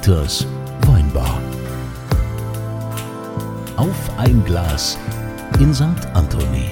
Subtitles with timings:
[0.00, 0.46] Dieters
[0.86, 1.38] Weinbar.
[3.76, 4.96] Auf ein Glas
[5.58, 5.84] in St.
[6.14, 6.70] Anthony.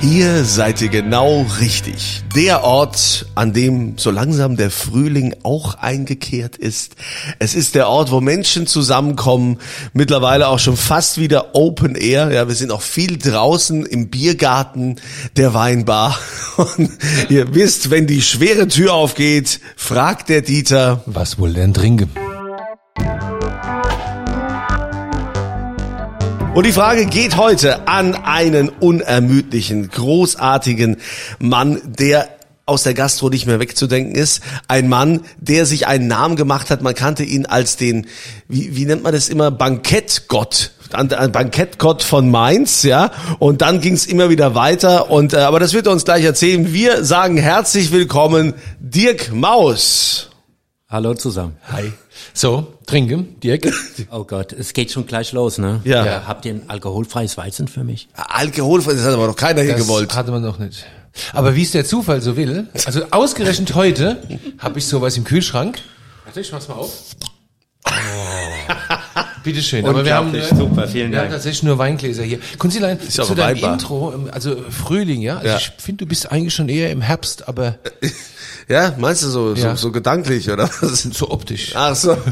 [0.00, 2.22] Hier seid ihr genau richtig.
[2.34, 6.96] Der Ort, an dem so langsam der Frühling auch eingekehrt ist.
[7.38, 9.58] Es ist der Ort, wo Menschen zusammenkommen.
[9.94, 12.30] Mittlerweile auch schon fast wieder Open Air.
[12.30, 14.96] Ja, wir sind auch viel draußen im Biergarten
[15.36, 16.18] der Weinbar.
[16.56, 16.90] Und
[17.30, 22.10] ihr wisst, wenn die schwere Tür aufgeht, fragt der Dieter, Was wohl denn trinken?
[26.56, 30.96] Und die Frage geht heute an einen unermüdlichen, großartigen
[31.38, 32.30] Mann, der
[32.64, 34.40] aus der Gastro nicht mehr wegzudenken ist.
[34.66, 36.80] Ein Mann, der sich einen Namen gemacht hat.
[36.80, 38.06] Man kannte ihn als den,
[38.48, 40.70] wie, wie nennt man das immer, Bankettgott.
[40.92, 43.10] Ein Bankettgott von Mainz, ja.
[43.38, 45.10] Und dann ging es immer wieder weiter.
[45.10, 46.72] Und äh, aber das wird er uns gleich erzählen.
[46.72, 50.30] Wir sagen herzlich willkommen, Dirk Maus.
[50.88, 51.58] Hallo zusammen.
[51.70, 51.92] Hi.
[52.32, 53.66] So, trinken, Dirk.
[54.10, 55.80] Oh Gott, es geht schon gleich los, ne?
[55.84, 56.22] Ja.
[56.26, 58.08] Habt ihr ein alkoholfreies Weizen für mich?
[58.14, 60.14] Alkoholfrei, das hat aber noch keiner hier Das gewollt.
[60.14, 60.84] hatte man noch nicht.
[61.32, 64.22] Aber wie es der Zufall so will, also ausgerechnet heute
[64.58, 65.78] habe ich sowas im Kühlschrank.
[66.24, 66.92] Warte, ich mach's mal auf.
[69.46, 69.50] Oh.
[69.50, 69.86] Bitteschön.
[69.86, 71.30] Aber wir haben, äh, super, vielen wir haben Dank.
[71.30, 72.38] tatsächlich nur Weingläser hier.
[72.58, 73.72] Kunzilein, ja zu aber deinem weinbar.
[73.74, 75.36] Intro, ähm, also Frühling, ja?
[75.36, 75.56] Also Ja.
[75.58, 77.76] ich finde, du bist eigentlich schon eher im Herbst, aber
[78.68, 79.76] Ja, meinst du so, Ja.
[79.76, 81.02] so, so gedanklich, oder was?
[81.12, 81.72] so optisch.
[81.76, 82.16] Ach so.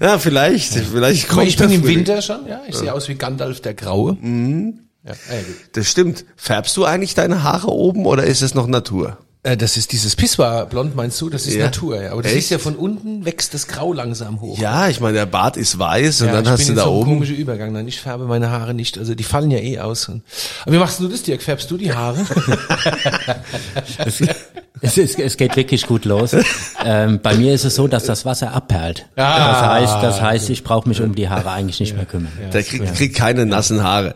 [0.00, 1.96] ja, vielleicht, vielleicht kommt ich bin im Frühling.
[1.98, 2.60] Winter schon, ja?
[2.68, 4.16] Ich sehe aus wie Gandalf der Graue.
[4.22, 5.54] Ja, äh, gut.
[5.72, 6.24] Das stimmt.
[6.36, 9.16] Färbst du eigentlich deine Haare oben oder ist es noch Natur?
[9.46, 11.30] Äh, Das ist dieses Pissoir-Blond, meinst du?
[11.30, 11.64] Das ist Ja.
[11.66, 12.10] Natur, ja.
[12.12, 12.44] Aber das Echt?
[12.44, 14.58] ist ja von unten wächst das Grau langsam hoch.
[14.58, 16.84] Ja, ich meine, der Bart ist weiß und Ja, dann ich hast du in da
[16.84, 17.10] so oben.
[17.10, 17.72] komischen Übergang.
[17.72, 18.98] Nein, ich färbe meine Haare nicht.
[18.98, 20.08] Also die fallen ja eh aus.
[20.08, 20.22] Und-
[20.62, 21.42] Aber wie machst du das, Dirk?
[21.42, 22.18] Färbst du die Haare?
[24.82, 26.36] Es, es, ist, es geht wirklich gut los.
[26.84, 29.06] ähm, bei mir ist es so, dass das Wasser abperlt.
[29.16, 29.48] Ah.
[29.48, 32.30] das heißt, das heißt, ich brauche mich um die Haare eigentlich nicht mehr kümmern.
[32.52, 34.14] Der kriegt, kriegt keine nassen Haare.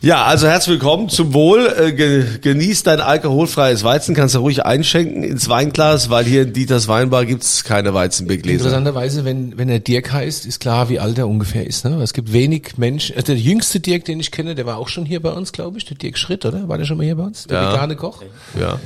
[0.00, 1.66] Ja, also herzlich willkommen zum Wohl.
[1.78, 4.14] Äh, ge, genieß dein alkoholfreies Weizen.
[4.14, 8.64] Kannst du ruhig einschenken ins Weinglas, weil hier in Dieters Weinbar gibt's keine Weizenbegläser.
[8.64, 11.84] Interessanterweise, wenn, wenn er Dirk heißt, ist klar, wie alt er ungefähr ist.
[11.84, 12.00] Ne?
[12.02, 13.14] Es gibt wenig Menschen.
[13.16, 15.76] Also der jüngste Dirk, den ich kenne, der war auch schon hier bei uns, glaube
[15.76, 15.84] ich.
[15.84, 16.66] Der Dirk Schritt, oder?
[16.68, 17.44] War der schon mal hier bei uns?
[17.46, 17.72] Der Ja.
[17.72, 18.22] vegane Koch?
[18.58, 18.78] Ja.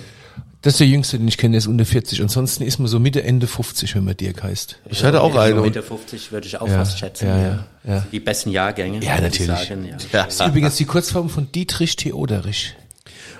[0.62, 2.23] Das ist der jüngste, den ich kenne, der ist unter 40.
[2.23, 4.78] Ansonsten ist man so Mitte, Ende 50, wenn man Dirk heißt.
[4.91, 5.61] Ich hatte auch einen.
[5.61, 7.27] Mitte 50 würde ich auch Ja, fast schätzen.
[7.27, 8.06] ja, ja, ja.
[8.12, 9.05] Die besten Jahrgänge.
[9.05, 9.47] Ja, natürlich.
[9.47, 9.97] Sagen, ja.
[10.12, 10.25] Ja.
[10.27, 12.77] Das ist übrigens die Kurzform von Dietrich Theoderich.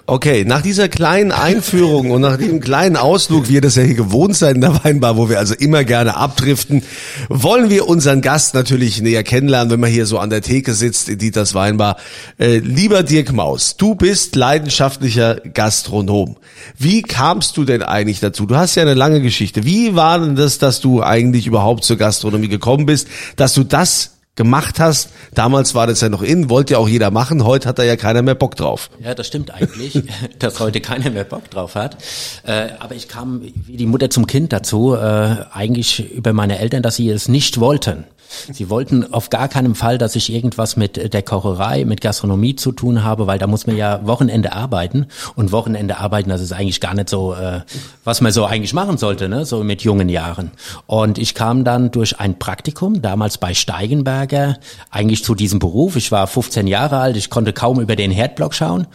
[0.05, 3.95] Okay, nach dieser kleinen Einführung und nach diesem kleinen Ausflug, wie ihr das ja hier
[3.95, 6.83] gewohnt seid in der Weinbar, wo wir also immer gerne abdriften,
[7.29, 11.09] wollen wir unseren Gast natürlich näher kennenlernen, wenn man hier so an der Theke sitzt
[11.09, 11.99] in Dieters Weinbar.
[12.37, 16.37] Äh, lieber Dirk Maus, du bist leidenschaftlicher Gastronom.
[16.77, 18.45] Wie kamst du denn eigentlich dazu?
[18.47, 19.65] Du hast ja eine lange Geschichte.
[19.65, 23.07] Wie war denn das, dass du eigentlich überhaupt zur Gastronomie gekommen bist,
[23.37, 25.11] dass du das gemacht hast?
[25.35, 27.97] Damals war das ja noch in, wollte ja auch jeder machen, heute hat da ja
[27.97, 28.91] keiner mehr Bock drauf.
[29.03, 30.03] Ja, das stimmt eigentlich,
[30.39, 31.97] dass heute keiner mehr Bock drauf hat.
[32.45, 36.83] Äh, aber ich kam wie die Mutter zum Kind dazu, äh, eigentlich über meine Eltern,
[36.83, 38.05] dass sie es nicht wollten.
[38.51, 42.73] Sie wollten auf gar keinen Fall, dass ich irgendwas mit der Kocherei, mit Gastronomie zu
[42.73, 45.07] tun habe, weil da muss man ja Wochenende arbeiten.
[45.37, 47.61] Und Wochenende arbeiten, das ist eigentlich gar nicht so, äh,
[48.05, 49.45] was man so eigentlich machen sollte, ne?
[49.45, 50.51] so mit jungen Jahren.
[50.87, 54.59] Und ich kam dann durch ein Praktikum, damals bei Steigenberger,
[54.91, 55.97] eigentlich zu diesem Beruf.
[55.97, 58.87] Ich war 15 Jahre alt, ich konnte kaum über den Herdblock schauen.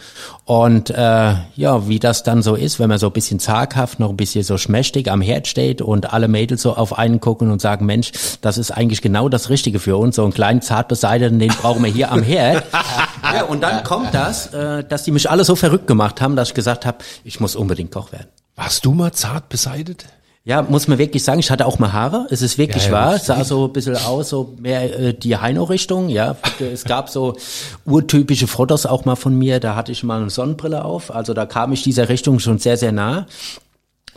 [0.44, 4.08] Und äh, ja, wie das dann so ist, wenn man so ein bisschen zaghaft, noch
[4.08, 7.60] ein bisschen so schmächtig am Herd steht und alle Mädels so auf einen gucken und
[7.60, 10.14] sagen, Mensch, das ist eigentlich genau das Richtige für uns.
[10.14, 12.62] So einen kleinen zartbeseiteten, den brauchen wir hier am Herd.
[13.34, 16.48] ja, und dann kommt das, äh, dass die mich alle so verrückt gemacht haben, dass
[16.48, 18.28] ich gesagt habe, ich muss unbedingt Koch werden.
[18.54, 20.04] Warst du mal zart beseitet?
[20.44, 22.26] Ja, muss man wirklich sagen, ich hatte auch mal Haare.
[22.30, 23.14] Es ist wirklich Ja, ja, wahr.
[23.16, 26.08] Es sah so ein bisschen aus, so mehr äh, die Heino-Richtung.
[26.08, 27.36] Ja, es gab so
[27.84, 29.60] urtypische Fotos auch mal von mir.
[29.60, 31.14] Da hatte ich mal eine Sonnenbrille auf.
[31.14, 33.26] Also da kam ich dieser Richtung schon sehr, sehr nah.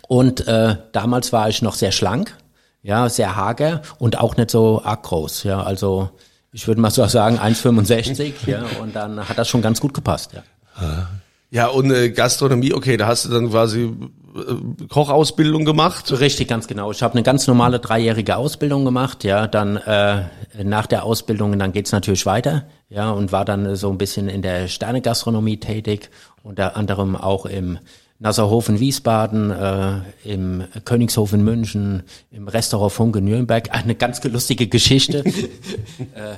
[0.07, 2.35] Und äh, damals war ich noch sehr schlank,
[2.83, 5.43] ja, sehr hager und auch nicht so arg groß.
[5.43, 6.09] Ja, also
[6.51, 8.33] ich würde mal so sagen 1,65.
[8.47, 10.33] ja, und dann hat das schon ganz gut gepasst.
[10.33, 11.07] Ja.
[11.53, 16.09] Ja, und äh, Gastronomie, okay, da hast du dann quasi äh, Kochausbildung gemacht.
[16.17, 16.91] Richtig, ganz genau.
[16.91, 20.23] Ich habe eine ganz normale dreijährige Ausbildung gemacht, ja, dann äh,
[20.63, 24.41] nach der Ausbildung, dann geht's natürlich weiter, ja, und war dann so ein bisschen in
[24.41, 26.09] der Sternegastronomie tätig,
[26.41, 27.79] unter anderem auch im
[28.21, 33.69] Nasserhofen Wiesbaden, äh, im Königshof in München, im Restaurant Funke Nürnberg.
[33.73, 35.23] Eine ganz lustige Geschichte.
[36.15, 36.35] äh,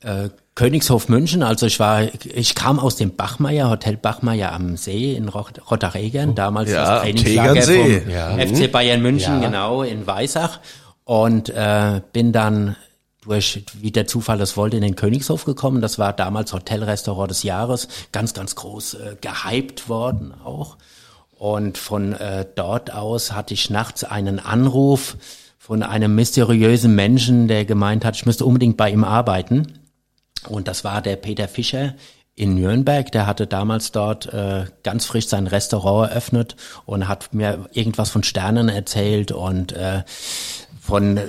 [0.00, 5.12] Äh, Königshof München, also ich war, ich kam aus dem Bachmeier, Hotel Bachmeier am See
[5.14, 8.36] in Rotterregern, damals Ja, das Trainingslager vom Ja.
[8.38, 9.48] FC Bayern München, Ja.
[9.48, 10.60] genau, in Weissach
[11.02, 12.76] und äh, bin dann
[13.22, 15.80] durch, wie der Zufall das wollte, in den Königshof gekommen.
[15.80, 20.76] Das war damals Hotelrestaurant des Jahres, ganz, ganz groß äh, gehypt worden auch.
[21.38, 25.16] Und von äh, dort aus hatte ich nachts einen Anruf
[25.56, 29.78] von einem mysteriösen Menschen, der gemeint hat, ich müsste unbedingt bei ihm arbeiten.
[30.48, 31.94] Und das war der Peter Fischer
[32.34, 33.12] in Nürnberg.
[33.12, 36.56] Der hatte damals dort äh, ganz frisch sein Restaurant eröffnet
[36.86, 40.02] und hat mir irgendwas von Sternen erzählt und äh,
[40.80, 41.26] von äh,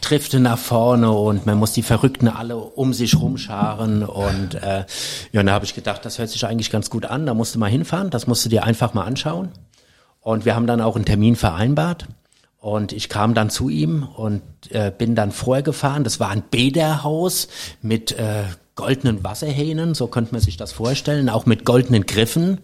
[0.00, 4.84] Trifte nach vorne und man muss die Verrückten alle um sich rumscharen und äh,
[5.32, 7.58] ja, da habe ich gedacht, das hört sich eigentlich ganz gut an, da musst du
[7.58, 9.50] mal hinfahren, das musst du dir einfach mal anschauen.
[10.20, 12.06] Und wir haben dann auch einen Termin vereinbart.
[12.58, 16.04] Und ich kam dann zu ihm und äh, bin dann vorher gefahren.
[16.04, 17.48] Das war ein Bäderhaus
[17.82, 18.44] mit äh,
[18.76, 22.60] goldenen Wasserhähnen, so könnte man sich das vorstellen, auch mit goldenen Griffen.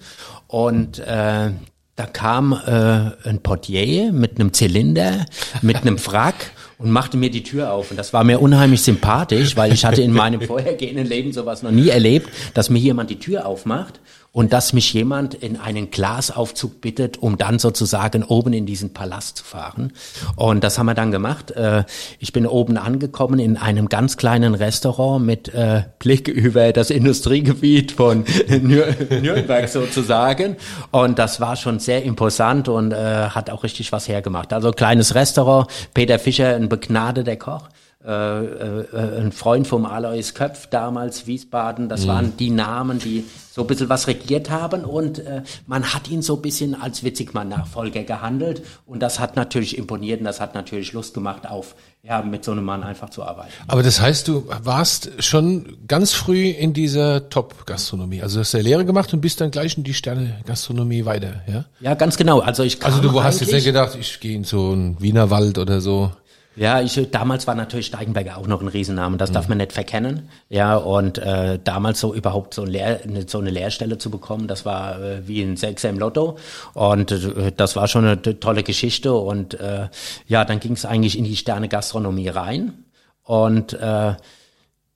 [0.47, 1.51] Und äh,
[1.99, 5.27] da kam äh, ein Portier mit einem Zylinder,
[5.63, 7.91] mit einem Frack und machte mir die Tür auf.
[7.91, 11.73] Und das war mir unheimlich sympathisch, weil ich hatte in meinem vorhergehenden Leben sowas noch
[11.73, 13.99] nie erlebt, dass mir jemand die Tür aufmacht
[14.39, 19.39] und dass mich jemand in einen Glasaufzug bittet, um dann sozusagen oben in diesen Palast
[19.39, 19.93] zu fahren.
[20.37, 21.51] Und das haben wir dann gemacht.
[21.51, 21.83] Äh,
[22.21, 27.91] Ich bin oben angekommen in einem ganz kleinen Restaurant mit äh, Blick über das Industriegebiet
[27.91, 30.57] von Nür- Nürnberg sozusagen.
[30.93, 34.53] Und das war schon sehr imposant und äh, hat auch richtig was hergemacht.
[34.53, 37.69] Also kleines Restaurant, Peter Fischer, ein begnadeter Koch
[38.13, 43.25] ein Freund vom Alois Köpf damals, Wiesbaden, das waren die Namen, die
[43.59, 47.03] so ein bisschen was regiert haben und äh, man hat ihn so ein bisschen als
[47.03, 51.75] Witzigmann-Nachfolger gehandelt und das hat natürlich imponiert und das hat natürlich Lust gemacht auf,
[52.05, 53.53] ja, mit so einem Mann einfach zu arbeiten.
[53.67, 58.23] Aber das heißt, du warst schon ganz früh in dieser Top-Gastronomie.
[58.23, 61.65] Also hast du eine Lehre gemacht und bist dann gleich in die Sterne-Gastronomie weiter, ja?
[61.81, 62.39] Ja, ganz genau.
[62.39, 65.59] Also ich Also du hast jetzt nicht gedacht, ich gehe in so einen Wiener Wald
[65.59, 66.13] oder so.
[66.59, 70.29] Ja, ich, damals war natürlich Steigenberger auch noch ein Riesenname, das darf man nicht verkennen.
[70.49, 74.49] Ja, und äh, damals so überhaupt so, ein Lehr, eine- so eine Lehrstelle zu bekommen,
[74.49, 76.37] das war äh, wie ein Sechser im Lotto.
[76.75, 79.15] Und äh, das war schon eine tolle Geschichte.
[79.15, 79.89] Und äh,
[80.27, 82.85] ja, dann ging es eigentlich in die Sterne-Gastronomie rein.
[83.23, 84.15] Und äh,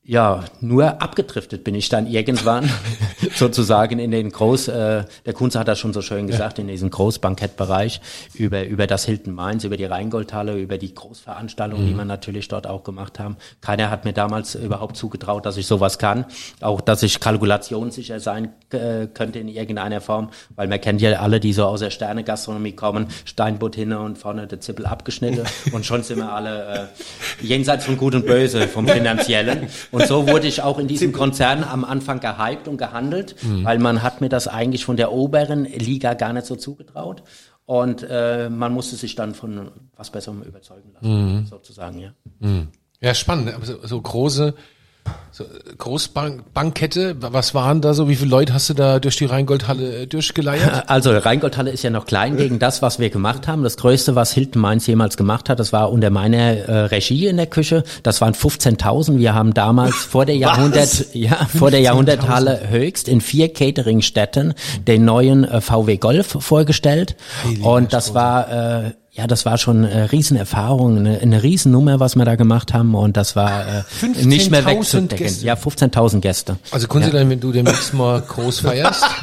[0.04, 2.69] ja, nur abgedriftet bin ich dann irgendwann
[3.37, 6.90] sozusagen in den Groß, äh, der Kunze hat das schon so schön gesagt, in diesen
[6.90, 8.00] Großbankettbereich
[8.34, 12.66] über, über das Hilton Mainz, über die Rheingoldhalle, über die Großveranstaltungen, die wir natürlich dort
[12.66, 13.37] auch gemacht haben.
[13.60, 16.25] Keiner hat mir damals überhaupt zugetraut, dass ich sowas kann.
[16.60, 21.38] Auch, dass ich kalkulationssicher sein äh, könnte in irgendeiner Form, weil man kennt ja alle,
[21.38, 26.02] die so aus der Sterne-Gastronomie kommen, Steinbutt hinne und vorne der Zippel abgeschnitten und schon
[26.02, 26.90] sind wir alle
[27.40, 29.69] äh, jenseits von Gut und Böse, vom Finanziellen.
[29.92, 34.02] Und so wurde ich auch in diesem Konzern am Anfang gehypt und gehandelt, weil man
[34.02, 37.22] hat mir das eigentlich von der oberen Liga gar nicht so zugetraut.
[37.64, 42.10] Und äh, man musste sich dann von was Besserem überzeugen lassen, sozusagen, ja.
[43.00, 43.54] Ja, spannend.
[43.54, 44.54] Aber so, so große
[45.34, 45.44] so
[45.78, 48.06] Großbankette, was waren da so?
[48.06, 50.84] Wie viele Leute hast du da durch die Rheingoldhalle äh, durchgeleiert?
[50.93, 53.62] Also Rheingoldhalle ist ja noch klein gegen das, was wir gemacht haben.
[53.62, 57.38] Das Größte, was Hilton Mainz jemals gemacht hat, das war unter meiner äh, Regie in
[57.38, 57.82] der Küche.
[58.02, 59.19] Das waren 15.000.
[59.19, 64.52] Wir haben damals vor der Jahrhundert, ja, vor der Jahrhunderthalle höchst in vier Cateringstätten
[64.87, 67.16] den neuen äh, VW Golf vorgestellt.
[67.62, 72.25] Und das war äh, ja, das war schon eine Riesenerfahrung, eine, eine Riesennummer, was wir
[72.25, 73.83] da gemacht haben und das war äh,
[74.25, 75.19] nicht mehr 15.000 wegzudenken.
[75.19, 75.45] Gäste.
[75.47, 76.57] Ja, 15.000 Gäste.
[76.71, 79.04] Also kannst du dann, wenn du demnächst mal groß feierst,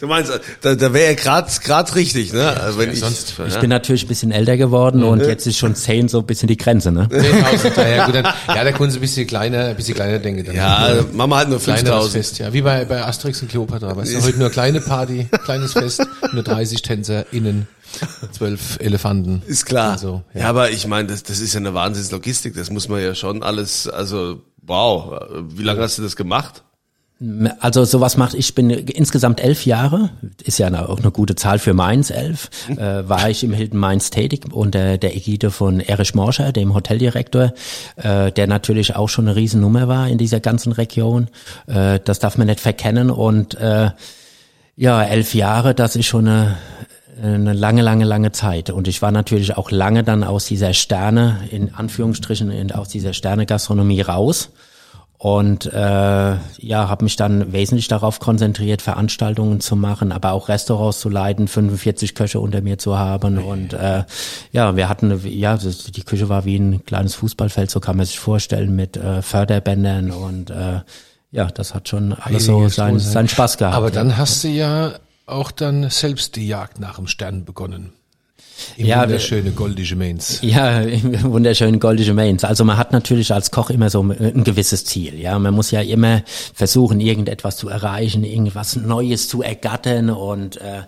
[0.00, 0.32] Du meinst,
[0.62, 2.60] da, da wäre er grad, grad richtig, ne?
[2.60, 5.76] Also wenn ich, sonst- Ich bin natürlich ein bisschen älter geworden und jetzt ist schon
[5.76, 7.06] 10 so ein bisschen die Grenze, ne?
[7.08, 10.44] 10.000, ja, gut, dann, ja, da können sie ein bisschen kleiner, ein bisschen kleiner denken.
[10.46, 10.56] Dann.
[10.56, 12.12] ja, Mama hat nur Kleineres 5000.
[12.12, 12.52] Fest, ja.
[12.52, 13.94] Wie bei, bei Asterix und Cleopatra.
[13.96, 17.26] Weißt du, heute nur kleine Party, kleines Fest, nur 30 Tänzer
[18.32, 19.42] 12 Elefanten.
[19.46, 19.92] Ist klar.
[19.92, 20.48] Also, ja.
[20.48, 22.54] aber ich meine, das, das ist ja eine Wahnsinnslogistik.
[22.54, 25.20] Das muss man ja schon alles, also wow.
[25.48, 26.62] Wie lange hast du das gemacht?
[27.58, 30.08] Also sowas macht, ich bin insgesamt elf Jahre,
[30.42, 34.08] ist ja auch eine gute Zahl für Mainz, elf, äh, war ich im Hilton Mainz
[34.08, 37.52] tätig unter der Ägide von Erich Morscher, dem Hoteldirektor,
[37.96, 41.28] äh, der natürlich auch schon eine Riesennummer war in dieser ganzen Region.
[41.66, 43.90] Äh, das darf man nicht verkennen und äh,
[44.76, 46.56] ja, elf Jahre, das ist schon eine,
[47.22, 48.70] eine lange, lange, lange Zeit.
[48.70, 53.12] Und ich war natürlich auch lange dann aus dieser Sterne, in Anführungsstrichen, in, aus dieser
[53.12, 54.50] Sterne-Gastronomie raus.
[55.18, 60.98] und äh, ja, habe mich dann wesentlich darauf konzentriert, Veranstaltungen zu machen, aber auch Restaurants
[60.98, 64.04] zu leiten, 45 Köche unter mir zu haben und äh,
[64.50, 68.18] ja, wir hatten ja die Küche war wie ein kleines Fußballfeld, so kann man sich
[68.18, 70.80] vorstellen mit äh, Förderbändern und äh,
[71.32, 73.76] ja, das hat schon alles so seinen, seinen Spaß gehabt.
[73.76, 74.94] Aber dann hast du ja
[75.30, 77.92] auch dann selbst die Jagd nach dem Stern begonnen.
[78.76, 80.38] Im Ja, wunderschöne goldige Mains.
[80.42, 80.82] Ja,
[81.22, 82.44] wunderschön goldige Mains.
[82.44, 85.18] Also man hat natürlich als Koch immer so ein gewisses Ziel.
[85.18, 86.22] Ja, man muss ja immer
[86.54, 90.82] versuchen, irgendetwas zu erreichen, irgendwas Neues zu ergattern und äh,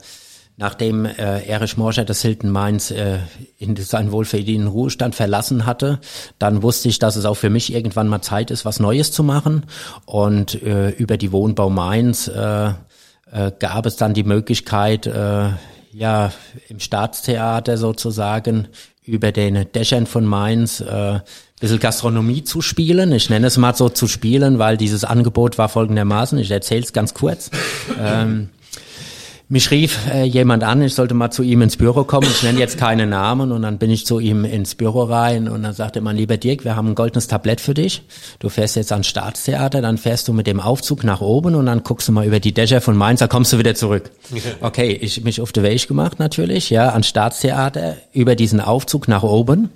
[0.59, 3.19] Nachdem äh, Erich Morscher das Hilton Mainz äh,
[3.59, 5.99] in seinen wohlverdienten Ruhestand verlassen hatte,
[6.39, 9.25] dann wusste ich, dass es auch für mich irgendwann mal Zeit ist, was Neues zu
[9.25, 9.65] machen.
[10.05, 12.73] Und äh, über die Wohnbau Mainz äh,
[13.33, 15.51] äh, gab es dann die Möglichkeit, äh,
[15.93, 16.33] ja,
[16.69, 18.69] im Staatstheater sozusagen
[19.05, 21.21] über den Dächern von Mainz äh,
[21.63, 23.13] bisschen Gastronomie zu spielen.
[23.13, 26.93] Ich nenne es mal so zu spielen, weil dieses Angebot war folgendermaßen, ich erzähle es
[26.93, 27.51] ganz kurz.
[28.01, 28.51] ähm,
[29.53, 32.27] mich rief äh, jemand an, ich sollte mal zu ihm ins Büro kommen.
[32.27, 35.63] Ich nenne jetzt keine Namen und dann bin ich zu ihm ins Büro rein und
[35.63, 38.03] dann sagte man, lieber Dirk, wir haben ein goldenes Tablett für dich.
[38.39, 41.83] Du fährst jetzt ans Staatstheater, dann fährst du mit dem Aufzug nach oben und dann
[41.83, 44.11] guckst du mal über die Dächer von Mainz, da kommst du wieder zurück.
[44.61, 49.23] Okay, ich mich auf die Weg gemacht natürlich, ja, ans Staatstheater, über diesen Aufzug nach
[49.23, 49.69] oben,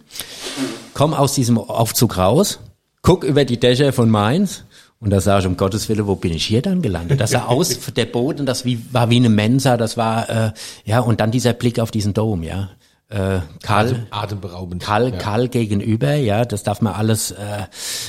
[0.95, 2.61] komm aus diesem Aufzug raus,
[3.03, 4.65] guck über die Dächer von Mainz
[5.07, 7.21] und da sage ich, um Gottes Willen, wo bin ich hier dann gelandet?
[7.21, 10.51] Das sah aus, der Boden, das wie, war wie eine Mensa, das war, äh,
[10.85, 12.71] ja, und dann dieser Blick auf diesen Dom, ja.
[13.09, 14.83] Äh, Karl, Atem, atemberaubend.
[14.83, 15.17] Karl, ja.
[15.17, 17.67] Karl gegenüber, ja, das darf man alles, äh,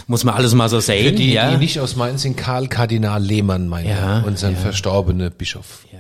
[0.08, 1.51] muss man alles mal so sehen, Für die, ja.
[1.51, 4.56] die nicht aus Mainz sind, Karl Kardinal Lehmann, mein Ja, unser ja.
[4.56, 5.86] verstorbener Bischof.
[5.94, 6.00] Ja.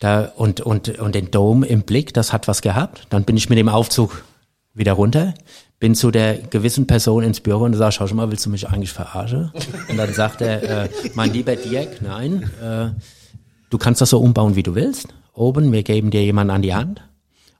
[0.00, 3.06] Da, und, und, und den Dom im Blick, das hat was gehabt.
[3.08, 4.22] Dann bin ich mit dem Aufzug
[4.74, 5.32] wieder runter,
[5.78, 8.68] bin zu der gewissen Person ins Büro und sage, schau schon mal, willst du mich
[8.68, 9.52] eigentlich verarschen?
[9.88, 12.88] Und dann sagt er, äh, mein lieber Dirk, nein, äh,
[13.70, 15.08] du kannst das so umbauen, wie du willst.
[15.34, 17.02] Oben, wir geben dir jemanden an die Hand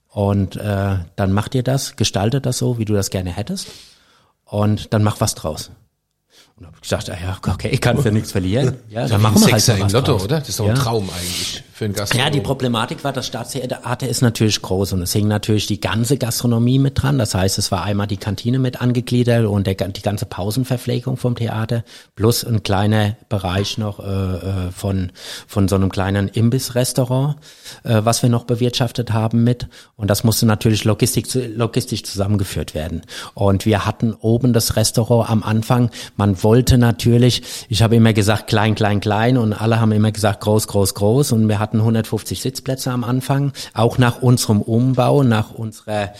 [0.08, 3.68] und äh, dann mach dir das, gestalte das so, wie du das gerne hättest
[4.44, 5.70] und dann mach was draus.
[6.56, 8.76] Und dann hab ich gesagt, ja, okay, kannst ja nichts verlieren.
[8.88, 10.24] Ja, dann machen wir halt Sechser im Lotto, draus.
[10.24, 10.38] oder?
[10.38, 10.72] Das ist doch Ja.
[10.72, 12.14] ein Traum eigentlich für einen Gast.
[12.14, 16.16] Ja, die Problematik war, das Staatstheater ist natürlich groß und es hing natürlich die ganze
[16.16, 17.18] Gastronomie mit dran.
[17.18, 21.36] Das heißt, es war einmal die Kantine mit angegliedert und der, die ganze Pausenverpflegung vom
[21.36, 25.12] Theater plus ein kleiner Bereich noch äh, äh, von
[25.46, 27.36] von so einem kleinen Imbissrestaurant,
[27.84, 29.68] äh, was wir noch bewirtschaftet haben mit.
[29.96, 33.02] Und das musste natürlich logistisch, logistisch zusammengeführt werden.
[33.34, 35.90] Und wir hatten oben das Restaurant am Anfang.
[36.16, 40.40] Man wollte natürlich, ich habe immer gesagt klein, klein, klein und alle haben immer gesagt
[40.40, 41.32] groß, groß, groß.
[41.32, 43.52] Und wir hatten 150 Sitzplätze am Anfang.
[43.74, 46.12] Auch nach unserem Umbau, nach unserer,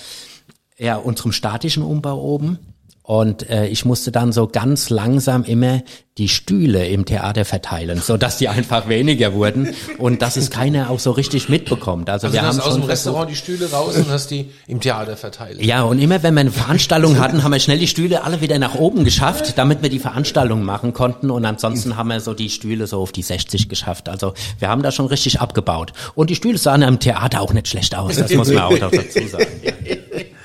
[0.79, 2.59] ja, unserem statischen Umbau oben.
[3.07, 5.83] Und äh, ich musste dann so ganz langsam immer
[6.19, 10.91] die Stühle im Theater verteilen, so dass die einfach weniger wurden und dass es keiner
[10.91, 12.11] auch so richtig mitbekommt.
[12.11, 15.17] Also, Also wir haben aus dem Restaurant die Stühle raus und hast die im Theater
[15.17, 15.63] verteilt.
[15.63, 18.59] ja, und immer wenn wir eine Veranstaltung hatten, haben wir schnell die Stühle alle wieder
[18.59, 21.31] nach oben geschafft, damit wir die Veranstaltung machen konnten.
[21.31, 24.09] Und ansonsten haben wir so die Stühle so auf die 60 geschafft.
[24.09, 25.93] Also wir haben da schon richtig abgebaut.
[26.17, 29.29] Und die Stühle sahen im Theater auch nicht schlecht aus, das muss man auch dazu
[29.29, 29.47] sagen.
[29.63, 29.73] Ja.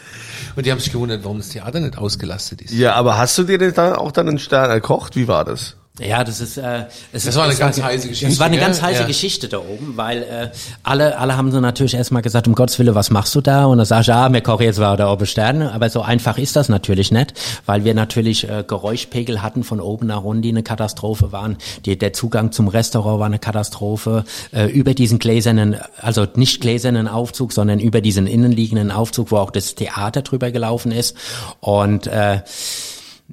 [0.56, 2.74] Und die haben sich gewundert, warum das Theater nicht ausgelastet ist.
[2.74, 5.16] Ja, aber hast du dir denn da auch dann einen Stern erkocht?
[5.16, 5.76] Wie war das?
[6.06, 6.58] Ja, das ist.
[6.58, 8.66] Äh, es Das war eine ganz heiße Geschichte, Das war eine gell?
[8.66, 9.08] ganz heiße Ja.
[9.08, 10.50] Geschichte da oben, weil äh,
[10.84, 13.66] alle, alle haben so natürlich erstmal gesagt, um Gottes Willen, was machst du da?
[13.66, 15.72] Und dann sag ich, ja, mir koche jetzt war da oben Sterne.
[15.74, 17.34] Aber so einfach ist das natürlich nicht,
[17.66, 21.58] weil wir natürlich äh, Geräuschpegel hatten von oben nach unten, die eine Katastrophe waren.
[21.86, 24.24] Die, der Zugang zum Restaurant war eine Katastrophe.
[24.52, 29.52] Äh, über diesen gläsernen, also nicht gläsernen Aufzug, sondern über diesen innenliegenden Aufzug, wo auch
[29.52, 31.16] das Theater drüber gelaufen ist.
[31.60, 32.42] Und äh,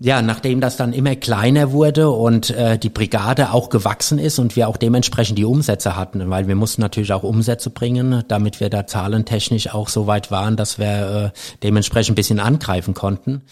[0.01, 4.55] ja, nachdem das dann immer kleiner wurde und äh, die Brigade auch gewachsen ist und
[4.55, 8.71] wir auch dementsprechend die Umsätze hatten, weil wir mussten natürlich auch Umsätze bringen, damit wir
[8.71, 13.43] da zahlentechnisch auch so weit waren, dass wir äh, dementsprechend ein bisschen angreifen konnten,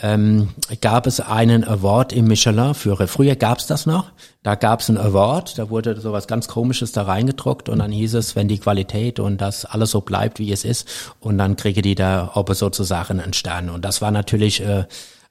[0.00, 3.08] ähm, gab es einen Award im Michelin-Führer.
[3.08, 4.12] Früher gab es das noch.
[4.44, 8.14] Da gab es einen Award, da wurde sowas ganz Komisches da reingedruckt und dann hieß
[8.14, 10.86] es, wenn die Qualität und das alles so bleibt, wie es ist,
[11.18, 13.70] und dann kriege die da, ob es sozusagen einen Stern.
[13.70, 14.84] Und das war natürlich äh,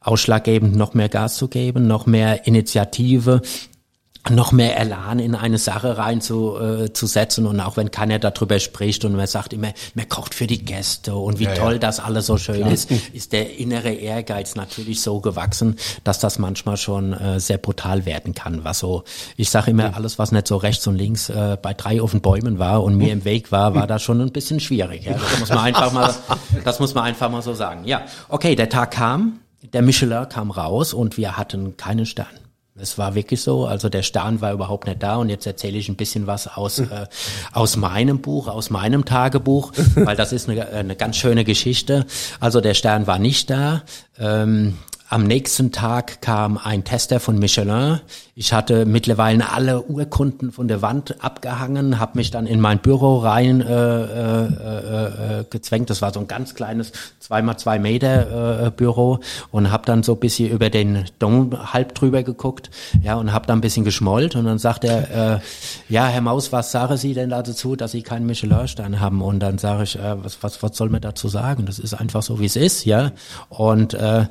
[0.06, 3.42] ausschlaggebend, noch mehr Gas zu geben, noch mehr Initiative,
[4.30, 6.90] noch mehr Elan in eine Sache rein zu, äh,
[7.38, 11.16] und auch wenn keiner darüber spricht und man sagt immer, man kocht für die Gäste
[11.16, 11.56] und wie Ja, ja.
[11.58, 16.40] toll das alles so schön ist, ist der innere Ehrgeiz natürlich so gewachsen, dass das
[16.40, 18.64] manchmal schon äh, sehr brutal werden kann.
[18.64, 19.04] Was so,
[19.38, 22.22] ich sage immer, alles was nicht so rechts und links äh, bei drei auf den
[22.22, 25.06] Bäumen war und mir im Weg war, war da schon ein bisschen schwierig.
[25.06, 25.14] Ja?
[25.14, 26.14] Das muss man einfach mal,
[26.64, 27.86] das muss man einfach mal so sagen.
[27.86, 29.40] Ja, okay, der Tag kam,
[29.74, 32.28] der Michelin kam raus und wir hatten keinen Stern.
[32.78, 35.88] Es war wirklich so, also der Stern war überhaupt nicht da und jetzt erzähle ich
[35.88, 37.08] ein bisschen was aus, äh,
[37.54, 42.06] aus meinem Buch, aus meinem Tagebuch, weil das ist eine, eine ganz schöne Geschichte.
[42.42, 43.84] Also der Stern war nicht da.
[44.20, 48.02] Ähm, am nächsten Tag kam ein Tester von Michelin.
[48.38, 53.20] Ich hatte mittlerweile alle Urkunden von der Wand abgehangen, habe mich dann in mein Büro
[53.20, 55.90] rein äh, äh, äh, äh, gezwängt.
[55.90, 59.20] Das war so ein ganz kleines zweimal zwei Meter äh, Büro
[59.52, 63.48] und habe dann so ein bisschen über den Dom halb drüber geguckt, ja und habe
[63.48, 65.40] dann ein bisschen geschmollt und dann sagt er, äh,
[65.88, 69.22] ja Herr Maus, was sagen Sie denn dazu, dass Sie keinen Michelin-Stern haben?
[69.22, 71.66] Und dann sage ich, äh, was, was was soll man dazu sagen?
[71.66, 73.14] Das ist einfach so wie es ist, ja.
[73.48, 74.26] Und äh,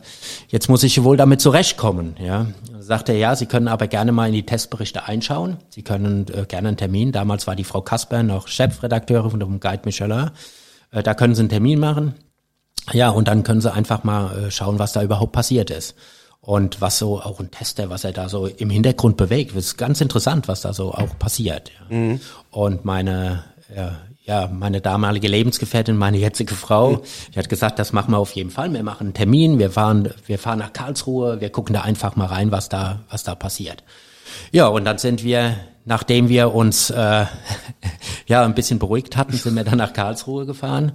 [0.51, 2.17] jetzt jetzt muss ich wohl damit zurechtkommen.
[2.19, 2.47] Ja,
[2.85, 5.59] sagt er, ja, Sie können aber gerne mal in die Testberichte einschauen.
[5.71, 7.13] Sie können äh, gerne einen Termin.
[7.13, 10.31] Damals war die Frau Kasper noch Chefredakteurin von dem Guide Michelin.
[10.91, 12.15] Äh, da können Sie einen Termin machen.
[12.93, 15.95] Ja, und dann können Sie einfach mal äh, schauen, was da überhaupt passiert ist.
[16.41, 19.57] Und was so auch ein Tester, was er da so im Hintergrund bewegt.
[19.57, 21.71] Das ist ganz interessant, was da so auch passiert.
[21.89, 21.97] Ja.
[21.97, 22.21] Mhm.
[22.51, 23.45] Und meine
[24.25, 27.03] ja, meine damalige Lebensgefährtin, meine jetzige Frau,
[27.35, 28.73] die hat gesagt, das machen wir auf jeden Fall.
[28.73, 32.27] Wir machen einen Termin, wir fahren, wir fahren nach Karlsruhe, wir gucken da einfach mal
[32.27, 33.85] rein, was da, was da passiert.
[34.51, 37.27] Ja, und dann sind wir, nachdem wir uns äh,
[38.27, 40.93] ja ein bisschen beruhigt hatten, sind wir dann nach Karlsruhe gefahren,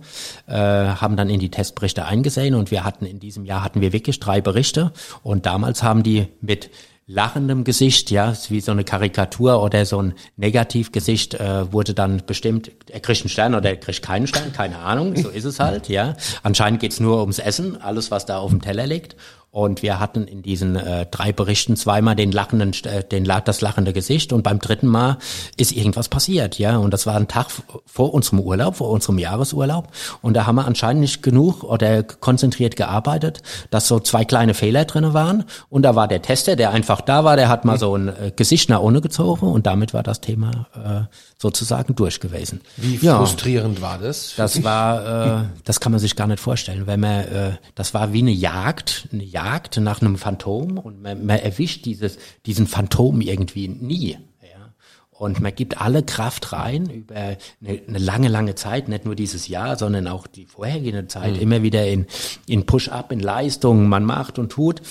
[0.48, 3.94] äh, haben dann in die Testberichte eingesehen und wir hatten in diesem Jahr hatten wir
[3.94, 6.72] wirklich drei Berichte und damals haben die mit
[7.12, 12.72] lachendem Gesicht, ja, wie so eine Karikatur oder so ein Negativgesicht äh, wurde dann bestimmt,
[12.88, 15.90] er kriegt einen Stern oder er kriegt keinen Stern, keine Ahnung, so ist es halt,
[15.90, 16.16] ja.
[16.44, 19.16] Anscheinend geht's nur ums Essen, alles was da auf dem Teller liegt.
[19.52, 23.94] Und wir hatten in diesen äh, drei Berichten zweimal den lachenden, äh, den das lachende
[23.94, 25.18] Gesicht und beim dritten Mal
[25.58, 26.78] ist irgendwas passiert, ja.
[26.78, 27.48] Und das war ein Tag
[27.86, 29.88] vor unserem Urlaub, vor unserem Jahresurlaub.
[30.22, 33.42] Und da haben wir anscheinend nicht genug oder konzentriert gearbeitet,
[33.72, 35.46] dass so zwei kleine Fehler drinne waren.
[35.70, 38.32] Und da war der Tester, der einfach da war, der hat mal so ein äh,
[38.36, 42.60] Gesicht nach ohne gezogen und damit war das Thema äh, sozusagen durch gewesen.
[42.76, 44.34] Wie ja, frustrierend war das?
[44.36, 48.12] Das war, äh, das kann man sich gar nicht vorstellen, wenn man, äh, das war
[48.12, 53.22] wie eine Jagd, eine Jagd nach einem Phantom und man, man erwischt dieses, diesen Phantom
[53.22, 54.18] irgendwie nie.
[54.42, 54.74] Ja.
[55.12, 59.48] Und man gibt alle Kraft rein über eine, eine, lange, lange Zeit, nicht nur dieses
[59.48, 61.40] Jahr, sondern auch die vorhergehende Zeit, mhm.
[61.40, 62.06] immer wieder in,
[62.48, 64.82] in Push-up, in Leistungen, man macht und tut.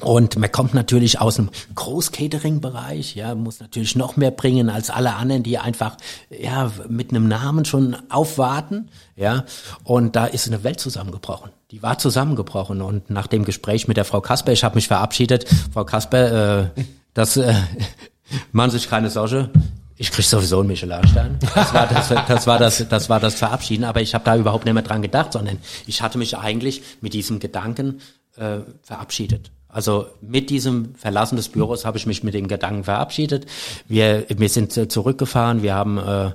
[0.00, 5.14] Und man kommt natürlich aus dem Groß-Catering-Bereich, ja, muss natürlich noch mehr bringen als alle
[5.14, 5.96] anderen, die einfach,
[6.28, 9.44] ja, mit einem Namen schon aufwarten, ja.
[9.84, 11.50] Und da ist eine Welt zusammengebrochen.
[11.70, 12.82] Die war zusammengebrochen.
[12.82, 16.82] Und nach dem Gespräch mit der Frau Kasper, ich habe mich verabschiedet, Frau Kasper, äh,
[17.14, 17.54] das, äh,
[18.52, 19.50] machen Sie sich keine Sorge,
[19.98, 21.38] ich krieg sowieso einen Michelin-Stern.
[21.54, 23.84] Das war das, das war das, das war das Verabschieden.
[23.84, 27.14] Aber ich habe da überhaupt nicht mehr dran gedacht, sondern ich hatte mich eigentlich mit
[27.14, 28.02] diesem Gedanken
[28.36, 29.50] äh, verabschiedet.
[29.76, 33.44] Also mit diesem Verlassen des Büros habe ich mich mit dem Gedanken verabschiedet.
[33.86, 36.30] Wir, wir sind zurückgefahren, wir haben äh,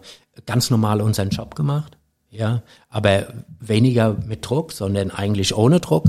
[0.45, 1.97] ganz normal unseren Job gemacht,
[2.29, 6.05] ja, aber weniger mit Druck, sondern eigentlich ohne Druck.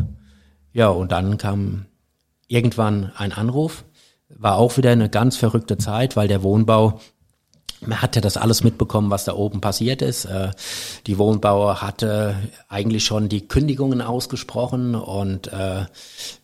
[0.74, 1.86] Ja, und dann kam
[2.48, 3.84] irgendwann ein Anruf,
[4.28, 7.00] war auch wieder eine ganz verrückte Zeit, weil der Wohnbau
[7.86, 10.24] man hatte das alles mitbekommen, was da oben passiert ist.
[10.24, 10.50] Äh,
[11.06, 12.36] die Wohnbauer hatte
[12.68, 15.86] eigentlich schon die Kündigungen ausgesprochen und äh,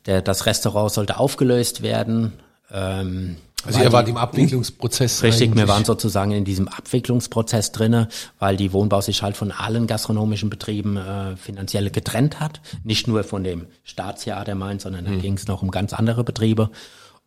[0.05, 2.33] das Restaurant sollte aufgelöst werden.
[2.71, 5.23] Ähm, also ihr wart im Abwicklungsprozess.
[5.25, 9.89] Richtig, wir waren sozusagen in diesem Abwicklungsprozess drinne, weil die Wohnbau sich halt von allen
[9.89, 12.61] gastronomischen Betrieben äh, finanziell getrennt hat.
[12.85, 15.21] Nicht nur von dem Staatstheater Mainz, sondern da hm.
[15.21, 16.71] ging es noch um ganz andere Betriebe.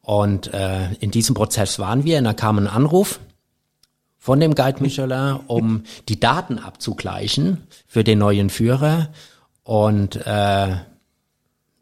[0.01, 3.19] Und äh, in diesem Prozess waren wir und da kam ein Anruf
[4.23, 9.09] von dem Guide Michelin, um die Daten abzugleichen für den neuen Führer.
[9.63, 10.75] Und äh,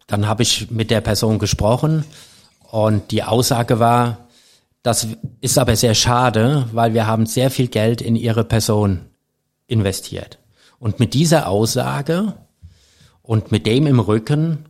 [0.08, 2.06] dann habe ich mit der Person gesprochen
[2.72, 4.30] und die Aussage war,
[4.84, 5.08] das
[5.42, 9.02] ist aber sehr schade, weil wir haben sehr viel Geld in ihre Person
[9.68, 10.40] investiert.
[10.80, 12.36] Und mit dieser Aussage
[13.22, 14.70] und mit dem im Rücken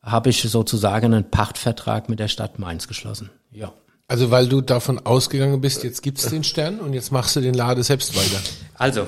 [0.00, 3.30] habe ich sozusagen einen Pachtvertrag mit der Stadt Mainz geschlossen.
[3.50, 3.72] Ja.
[4.12, 7.54] Also weil du davon ausgegangen bist, jetzt gibt's den Stern und jetzt machst du den
[7.54, 8.42] Lade selbst weiter.
[8.74, 9.06] Also,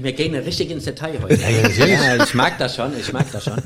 [0.00, 1.42] wir gehen richtig ins Detail heute.
[1.42, 3.62] Ja, ja, ich mag das schon, ich mag das schon.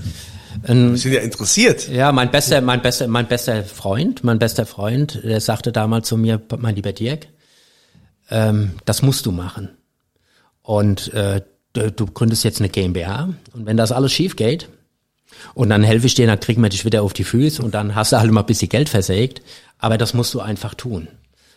[0.66, 1.88] Ähm, wir sind ja interessiert.
[1.88, 6.16] Ja, mein bester, mein bester, mein bester Freund, mein bester Freund, der sagte damals zu
[6.16, 7.28] mir, mein lieber Dirk,
[8.28, 9.68] ähm, das musst du machen.
[10.62, 11.42] Und äh,
[11.74, 14.68] du, du gründest jetzt eine GmbH und wenn das alles schief geht,
[15.54, 17.94] und dann helfe ich dir, dann kriegen wir dich wieder auf die Füße und dann
[17.94, 19.42] hast du halt mal ein bisschen Geld versägt.
[19.78, 21.08] Aber das musst du einfach tun.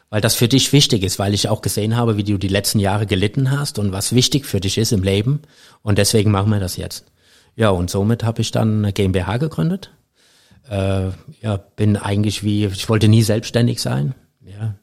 [0.09, 2.79] Weil das für dich wichtig ist, weil ich auch gesehen habe, wie du die letzten
[2.79, 5.41] Jahre gelitten hast und was wichtig für dich ist im Leben.
[5.81, 7.05] Und deswegen machen wir das jetzt.
[7.55, 9.91] Ja, und somit habe ich dann eine GmbH gegründet.
[10.69, 11.09] äh,
[11.41, 14.15] ja, bin eigentlich wie, ich wollte nie selbstständig sein.
[14.45, 14.75] Ja,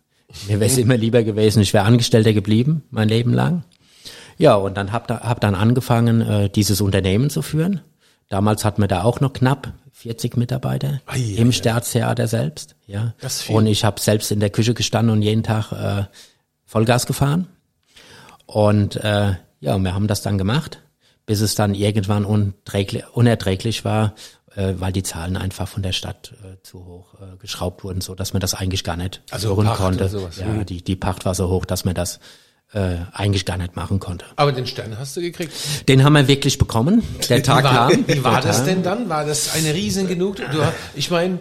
[0.48, 3.64] mir wäre es immer lieber gewesen, ich wäre Angestellter geblieben, mein Leben lang.
[4.38, 7.80] Ja, und dann hab, da, hab dann angefangen, äh, dieses Unternehmen zu führen.
[8.30, 11.52] Damals hatten wir da auch noch knapp 40 Mitarbeiter Ei, ei, im.
[11.52, 12.76] Staatstheater selbst.
[12.86, 13.12] Ja.
[13.48, 16.04] Und ich habe selbst in der Küche gestanden und jeden Tag äh,
[16.64, 17.48] Vollgas gefahren.
[18.46, 20.80] Und äh, ja, wir haben das dann gemacht,
[21.26, 24.14] bis es dann irgendwann unerträglich war,
[24.54, 28.14] äh, weil die Zahlen einfach von der Stadt äh, zu hoch äh, geschraubt wurden, so
[28.14, 30.30] dass man das eigentlich gar nicht Also führen Pacht konnte.
[30.38, 32.20] Ja, die, die Pacht war so hoch, dass man das
[32.72, 34.24] äh, eigentlich gar nicht machen konnte.
[34.36, 35.52] Aber den Stern hast du gekriegt.
[35.88, 37.02] Den haben wir wirklich bekommen.
[37.28, 38.04] Der Tag wie war, kam.
[38.06, 39.08] wie war das denn dann?
[39.08, 40.36] War das eine riesen genug?
[40.36, 40.58] Du,
[40.94, 41.40] ich meine,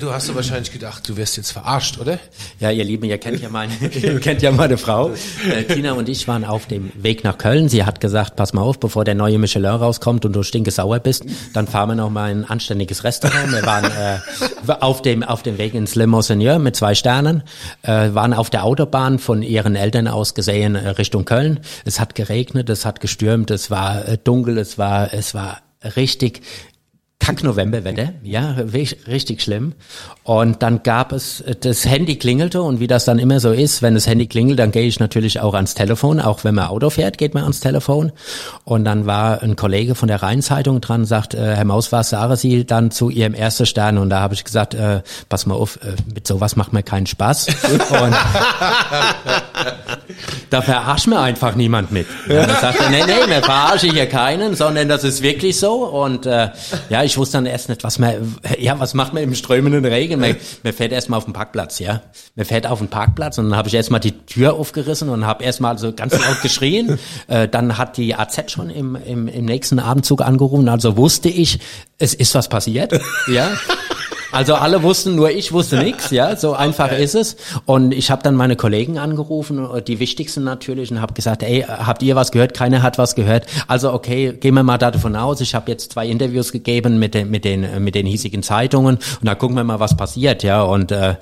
[0.00, 2.18] du hast doch wahrscheinlich gedacht, du wirst jetzt verarscht, oder?
[2.60, 5.12] Ja, ihr Lieben, ihr kennt ja meine, ihr kennt ja meine Frau.
[5.50, 7.70] Äh, Tina und ich waren auf dem Weg nach Köln.
[7.70, 11.24] Sie hat gesagt, pass mal auf, bevor der neue Michelin rauskommt und du stinkesauer bist,
[11.54, 13.50] dann fahren wir noch mal in ein anständiges Restaurant.
[13.50, 17.44] Wir waren äh, auf dem auf dem Weg ins Le Monseigneur mit zwei Sternen,
[17.80, 21.60] äh, waren auf der Autobahn von ihren Eltern aus gesehen äh, Richtung Köln.
[21.84, 25.62] Es hat geregnet, es hat gestürmt, es war äh, dunkel, es war es war
[25.96, 26.42] richtig
[27.26, 29.72] Kack-Novemberwetter, ja, richtig, schlimm.
[30.22, 33.94] Und dann gab es, das Handy klingelte und wie das dann immer so ist, wenn
[33.94, 37.18] das Handy klingelt, dann gehe ich natürlich auch ans Telefon, auch wenn man Auto fährt,
[37.18, 38.12] geht man ans Telefon.
[38.62, 42.36] Und dann war ein Kollege von der Rheinzeitung dran, sagt, äh, Herr Maus, was sagen
[42.36, 43.98] Sie dann zu Ihrem ersten Stern?
[43.98, 47.06] Und da habe ich gesagt, äh, pass mal auf, äh, mit sowas macht mir keinen
[47.06, 47.48] Spaß.
[47.48, 48.14] Und
[50.50, 52.06] da verarscht mir einfach niemand mit.
[52.28, 55.86] Ja, dann sagt er, nee, nee, mir verarsche hier keinen, sondern das ist wirklich so.
[55.86, 56.50] Und äh,
[56.88, 60.20] ja, ich wusste dann erst nicht, was man, ja, was macht man im strömenden Regen?
[60.20, 62.02] Man, man fährt erstmal auf den Parkplatz, ja.
[62.34, 65.44] Man fährt auf den Parkplatz und dann habe ich erstmal die Tür aufgerissen und habe
[65.44, 66.98] erstmal so ganz laut geschrien.
[67.28, 71.58] Äh, dann hat die AZ schon im, im, im nächsten Abendzug angerufen, also wusste ich,
[71.98, 72.92] es ist was passiert,
[73.26, 73.50] ja.
[74.36, 77.36] Also alle wussten, nur ich wusste nichts, ja, so einfach ist es.
[77.64, 82.02] Und ich habe dann meine Kollegen angerufen, die wichtigsten natürlich, und habe gesagt, ey, habt
[82.02, 82.52] ihr was gehört?
[82.52, 83.46] Keiner hat was gehört.
[83.66, 85.40] Also okay, gehen wir mal davon aus.
[85.40, 89.26] Ich habe jetzt zwei Interviews gegeben mit den mit den mit den hiesigen Zeitungen und
[89.26, 90.60] da gucken wir mal, was passiert, ja.
[90.60, 91.14] Und äh,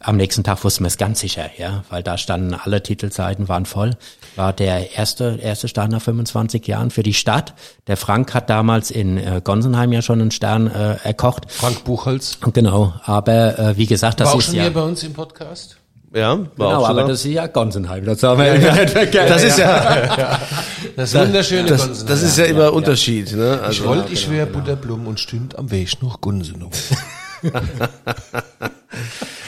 [0.00, 3.66] am nächsten Tag wussten wir es ganz sicher, ja, weil da standen alle Titelseiten waren
[3.66, 3.90] voll.
[4.34, 7.52] War der erste erste Stern nach 25 Jahren für die Stadt.
[7.86, 11.52] Der Frank hat damals in äh, Gonsenheim ja schon einen Stern äh, erkocht.
[11.52, 12.38] Frank Buchholz.
[12.62, 15.12] Genau, aber äh, wie gesagt, das War auch ist schon ja hier bei uns im
[15.12, 15.76] Podcast.
[16.14, 17.08] Ja, war genau, auch schon aber da.
[17.08, 18.04] das ist ja Gonsenheim.
[18.04, 19.28] Das haben wir ja, vergessen.
[19.28, 20.38] das ist ja,
[20.94, 22.06] Das wunderschöne das, Gonsenheim.
[22.06, 23.56] das ist ja immer Unterschied, ne?
[23.62, 26.70] Ich Also, wollte, ich wäre Butterblum und stünd am Weg nach Gunsenau.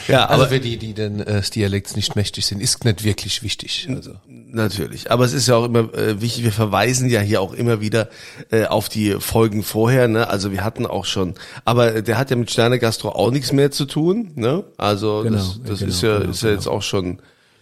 [0.07, 3.43] ja, Also aber für die, die den äh, Dialekts nicht mächtig sind, ist nicht wirklich
[3.43, 3.87] wichtig.
[3.89, 4.11] Also.
[4.27, 7.81] Natürlich, aber es ist ja auch immer äh, wichtig, wir verweisen ja hier auch immer
[7.81, 8.09] wieder
[8.51, 10.29] äh, auf die Folgen vorher, ne?
[10.29, 13.71] Also wir hatten auch schon, aber der hat ja mit Sterne Gastro auch nichts mehr
[13.71, 14.63] zu tun, ne?
[14.77, 17.19] Also Genau, das, das genau, ist ja genau, ist ja jetzt auch schon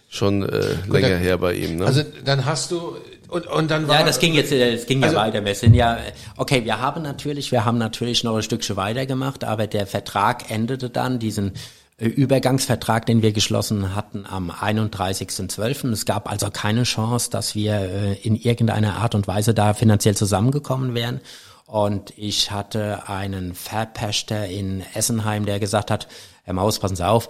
[0.08, 1.86] schon äh, länger her bei ihm, ne?
[1.86, 2.96] Also dann hast du
[3.28, 5.44] und, und dann war Ja, das ging jetzt, äh, das ging Also- ja weiter.
[5.44, 5.98] Wir sind ja,
[6.36, 10.90] okay, wir haben natürlich, wir haben natürlich noch ein Stückchen weitergemacht, aber der Vertrag endete
[10.90, 11.52] dann, diesen
[11.98, 15.92] äh, Übergangsvertrag, den wir geschlossen hatten am 31.12.
[15.92, 20.16] Es gab also keine Chance, dass wir äh, in irgendeiner Art und Weise da finanziell
[20.16, 21.20] zusammengekommen wären.
[21.66, 26.08] Und ich hatte einen Verpächter in Essenheim, der gesagt hat,
[26.44, 27.28] Herr Maus, passen Sie auf,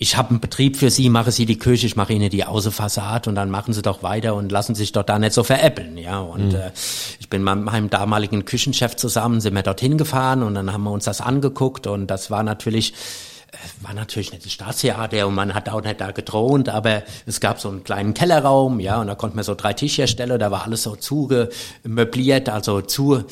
[0.00, 3.28] ich habe einen Betrieb für Sie, mache Sie die Küche, ich mache Ihnen die Außenfassade
[3.28, 6.20] und dann machen Sie doch weiter und lassen sich doch da nicht so veräppeln, ja.
[6.20, 6.70] Und äh,
[7.18, 10.92] ich bin mit meinem damaligen Küchenchef zusammen, sind wir dorthin gefahren und dann haben wir
[10.92, 12.94] uns das angeguckt und das war natürlich
[13.50, 17.40] äh, war natürlich nicht das Staatstheater und man hat auch nicht da gedroht, aber es
[17.40, 20.52] gab so einen kleinen Kellerraum, ja, und da konnten wir so drei Tische herstellen, da
[20.52, 23.24] war alles so zugemöbliert, also zu,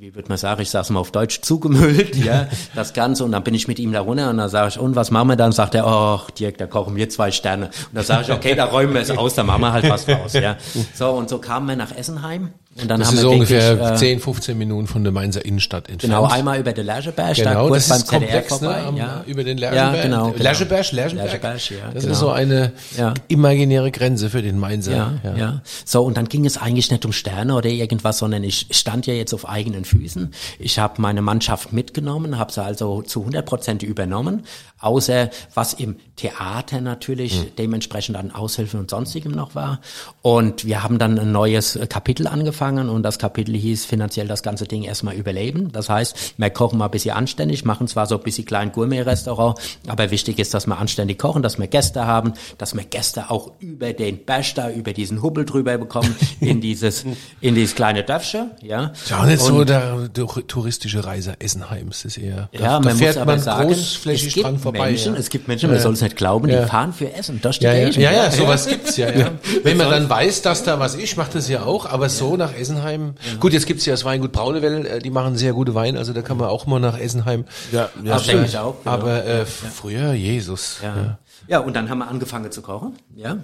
[0.00, 3.22] wie würde man sagen, ich sag's mal auf Deutsch, zugemüllt, ja, das Ganze.
[3.22, 5.28] Und dann bin ich mit ihm da runter und dann sage ich, und was machen
[5.28, 5.52] wir dann?
[5.52, 7.66] Sagt er, ach, Dirk, da kochen wir zwei Sterne.
[7.66, 10.06] Und dann sage ich, okay, da räumen wir es aus, da machen wir halt was
[10.06, 10.56] draus, ja.
[10.94, 12.54] So, und so kamen wir nach Essenheim.
[12.80, 15.44] Und dann das haben ist wir so ungefähr äh, 10, 15 Minuten von der Mainzer
[15.44, 16.02] Innenstadt entfernt.
[16.14, 18.58] Genau, einmal über den Lercheberg, da Genau, kurz das ist beim ZDF komplex, ne?
[18.68, 18.82] vorbei.
[18.86, 19.24] Am, ja.
[19.26, 20.02] Über den Ja, Lerchenberg.
[20.04, 20.30] genau.
[20.30, 20.42] genau.
[20.42, 21.42] Lercheberg, Lerchenberg.
[21.42, 22.12] Lercheberg, ja, Das genau.
[22.12, 23.14] ist so eine Ja.
[23.26, 24.92] imaginäre Grenze für den Mainzer.
[24.92, 28.68] Ja, ja, So, und dann ging es eigentlich nicht um Sterne oder irgendwas, sondern ich
[28.70, 30.32] stand ja jetzt auf eigenen Füßen.
[30.60, 34.44] Ich habe meine Mannschaft mitgenommen, habe sie also zu 100 Prozent übernommen,
[34.78, 37.46] außer was im Theater natürlich Hm.
[37.58, 39.80] dementsprechend an Aushilfen und sonstigem noch war.
[40.22, 44.42] Und wir haben dann ein neues Kapitel angefangen angefangen und das Kapitel hieß finanziell das
[44.42, 45.72] ganze Ding erstmal überleben.
[45.72, 49.58] Das heißt, wir kochen mal ein bisschen anständig, machen zwar so ein bisschen klein Gourmet-Restaurant,
[49.88, 53.52] aber wichtig ist, dass wir anständig kochen, dass wir Gäste haben, dass wir Gäste auch
[53.60, 57.04] über den Bash da, über diesen Hubbel drüber bekommen, in dieses,
[57.40, 58.86] in dieses kleine Dörfchen, ja.
[58.88, 62.66] Ist ja auch nicht so Und- der, der touristische Reise Essenheims, ist eher, da, ja,
[62.78, 64.86] da man fährt muss aber man sagen, großflächig es gibt dran vorbei.
[64.90, 65.18] Menschen, ja.
[65.20, 66.62] es gibt Menschen, man soll es nicht glauben, Ja.
[66.62, 67.96] die fahren für Essen durch die Ja, ja, Gegend.
[67.96, 69.30] ja, ja, sowas gibt's ja, ja.
[69.62, 72.36] Wenn man dann weiß, dass da was ist, ich mache das ja auch, aber so
[72.36, 73.14] nach Essenheim.
[73.40, 76.22] Gut, jetzt gibt's ja das Weingut Braunewell, äh, die machen sehr gute Weine, also da
[76.22, 77.44] kann man auch mal nach Essenheim.
[77.72, 78.76] Ja, ja, Das denke ich auch.
[78.82, 78.90] genau.
[78.94, 80.78] Aber äh, früher, Jesus.
[80.82, 81.18] Ja.
[81.48, 82.94] ja, und dann haben wir angefangen zu kochen.
[83.16, 83.38] Ja,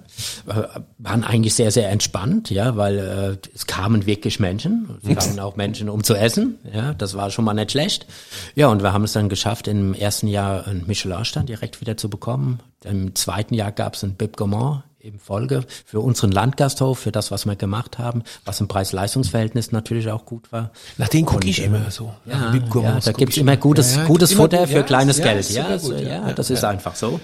[0.47, 2.99] Äh, waren eigentlich sehr, sehr entspannt, ja, weil
[3.43, 6.59] äh, es kamen wirklich Menschen, es kamen auch Menschen, um zu essen.
[6.73, 8.07] Ja, das war schon mal nicht schlecht.
[8.55, 12.09] Ja, und wir haben es dann geschafft, im ersten Jahr einen Michelin-Stern direkt wieder zu
[12.09, 12.61] bekommen.
[12.85, 17.31] Im zweiten Jahr gab es einen Bib Gourmand in Folge für unseren Landgasthof, für das,
[17.31, 20.71] was wir gemacht haben, was im Preis-Leistungs-Verhältnis natürlich auch gut war.
[20.99, 22.13] Nach denen gucke ich immer so.
[22.25, 24.83] Ja, ja Gourmands da gibt's immer gutes, Ja, ja, gutes immer Futter gut, für ja,
[24.83, 25.51] kleines ja, Geld.
[25.51, 27.21] Ja, super so, gut, ja, das ist einfach so.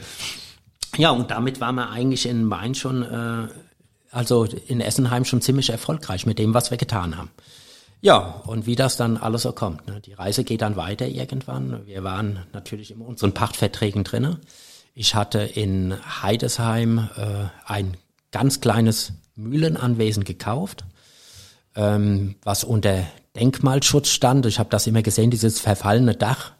[0.97, 3.49] Ja, und damit waren wir eigentlich in Main schon, äh,
[4.11, 7.31] also in Essenheim schon ziemlich erfolgreich mit dem, was wir getan haben.
[8.03, 9.87] Ja, und wie das dann alles so kommt.
[9.87, 10.01] Ne?
[10.01, 11.87] Die Reise geht dann weiter irgendwann.
[11.87, 14.39] Wir waren natürlich in unseren Pachtverträgen drinne.
[14.95, 17.97] Ich hatte in Heidesheim äh, ein
[18.31, 20.85] ganz kleines Mühlenanwesen gekauft
[21.77, 23.05] ähm, was unter
[23.37, 24.47] Denkmalschutz stand.
[24.47, 26.53] Ich habe das immer gesehen, dieses verfallene Dach,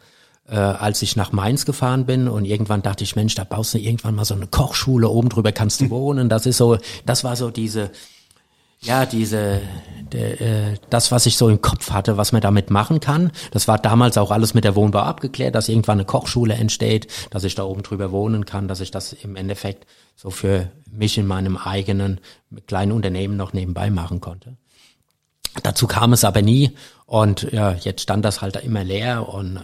[0.49, 3.79] äh, als ich nach Mainz gefahren bin und irgendwann dachte ich, Mensch, da baust du
[3.79, 6.29] irgendwann mal so eine Kochschule, oben drüber kannst du wohnen.
[6.29, 7.91] Das ist so, das war so diese,
[8.83, 9.61] ja, diese,
[10.13, 13.33] der, äh, das, was ich so im Kopf hatte, was man damit machen kann.
[13.51, 17.45] Das war damals auch alles mit der Wohnbau abgeklärt, dass irgendwann eine Kochschule entsteht, dass
[17.45, 21.27] ich da oben drüber wohnen kann, dass ich das im Endeffekt so für mich in
[21.27, 22.21] meinem eigenen
[22.67, 24.57] kleinen Unternehmen noch nebenbei machen konnte.
[25.63, 26.73] Dazu kam es aber nie
[27.07, 29.61] und ja, jetzt stand das halt immer leer und äh,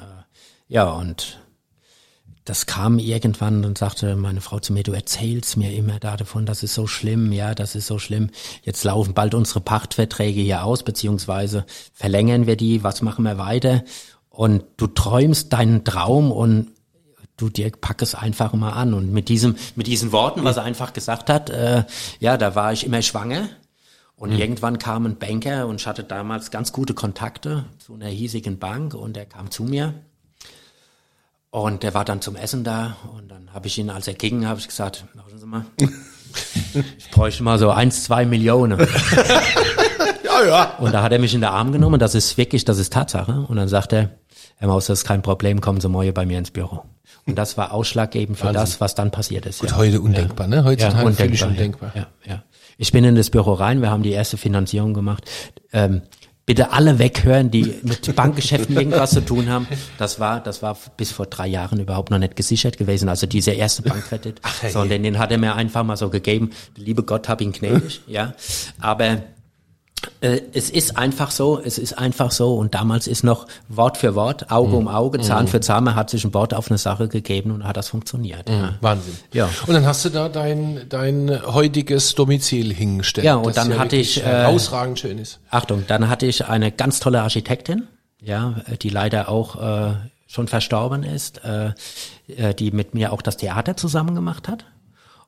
[0.69, 1.39] ja und
[2.49, 6.47] das kam irgendwann und sagte meine Frau zu mir, du erzählst mir immer da davon,
[6.47, 8.31] das ist so schlimm, ja, das ist so schlimm.
[8.63, 13.85] Jetzt laufen bald unsere Pachtverträge hier aus, beziehungsweise verlängern wir die, was machen wir weiter?
[14.31, 16.69] Und du träumst deinen Traum und
[17.37, 18.95] du dir pack es einfach mal an.
[18.95, 21.85] Und mit diesem, mit diesen Worten, was er einfach gesagt hat, äh,
[22.19, 23.51] ja, da war ich immer schwanger.
[24.17, 28.59] Und irgendwann kam ein Banker und ich hatte damals ganz gute Kontakte zu einer hiesigen
[28.59, 29.95] Bank und er kam zu mir
[31.51, 34.47] und der war dann zum Essen da und dann habe ich ihn, als er ging,
[34.47, 35.65] habe ich gesagt, machen Sie mal,
[36.99, 38.79] ich bräuchte mal so eins, zwei Millionen.
[40.25, 40.65] ja, ja.
[40.79, 43.47] Und da hat er mich in den Arm genommen, das ist wirklich, das ist Tatsache.
[43.49, 44.11] Und dann sagt er,
[44.57, 46.85] Herr Maus, das ist kein Problem, kommen Sie morgen bei mir ins Büro.
[47.27, 49.61] Und das war ausschlaggebend für das, was dann passiert ist.
[49.61, 49.77] Gut, ja.
[49.77, 50.65] heute undenkbar, ne?
[50.65, 51.93] Heutzutage völlig undenkbar.
[51.95, 52.43] Ja, ja.
[52.79, 55.25] Ich bin in das Büro rein, wir haben die erste Finanzierung gemacht.
[55.73, 56.03] Ähm,
[56.49, 59.69] bitte alle weghören, die mit Bankgeschäften irgendwas zu tun haben.
[59.99, 63.11] Das war, das war bis vor drei Jahren überhaupt noch nicht gesichert gewesen.
[63.11, 64.71] Also dieser erste Bankkredit, hey.
[64.73, 66.53] sondern den hat er mir einfach mal so gegeben.
[66.75, 68.33] Liebe Gott hab ihn gnädig, ja.
[68.81, 69.19] Aber
[70.21, 74.51] es ist einfach so, es ist einfach so und damals ist noch Wort für Wort,
[74.51, 77.51] Auge um Auge, Zahn für Zahn, man hat sich ein Wort auf eine Sache gegeben
[77.51, 78.49] und hat das funktioniert.
[78.49, 78.75] Ja.
[78.81, 79.17] Wahnsinn.
[79.33, 79.49] Ja.
[79.67, 83.25] Und dann hast du da dein, dein heutiges Domizil hingestellt.
[83.25, 85.41] Ja, und dann hatte wirklich ich, äh, herausragend schön ist.
[85.51, 87.89] Achtung, dann hatte ich eine ganz tolle Architektin,
[88.21, 89.95] ja, die leider auch äh,
[90.27, 91.73] schon verstorben ist, äh,
[92.29, 94.65] äh, die mit mir auch das Theater zusammen gemacht hat.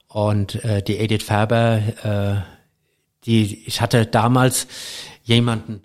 [0.08, 2.59] Und äh, die Edith Färber, äh,
[3.26, 4.66] die ich hatte damals
[5.24, 5.82] jemanden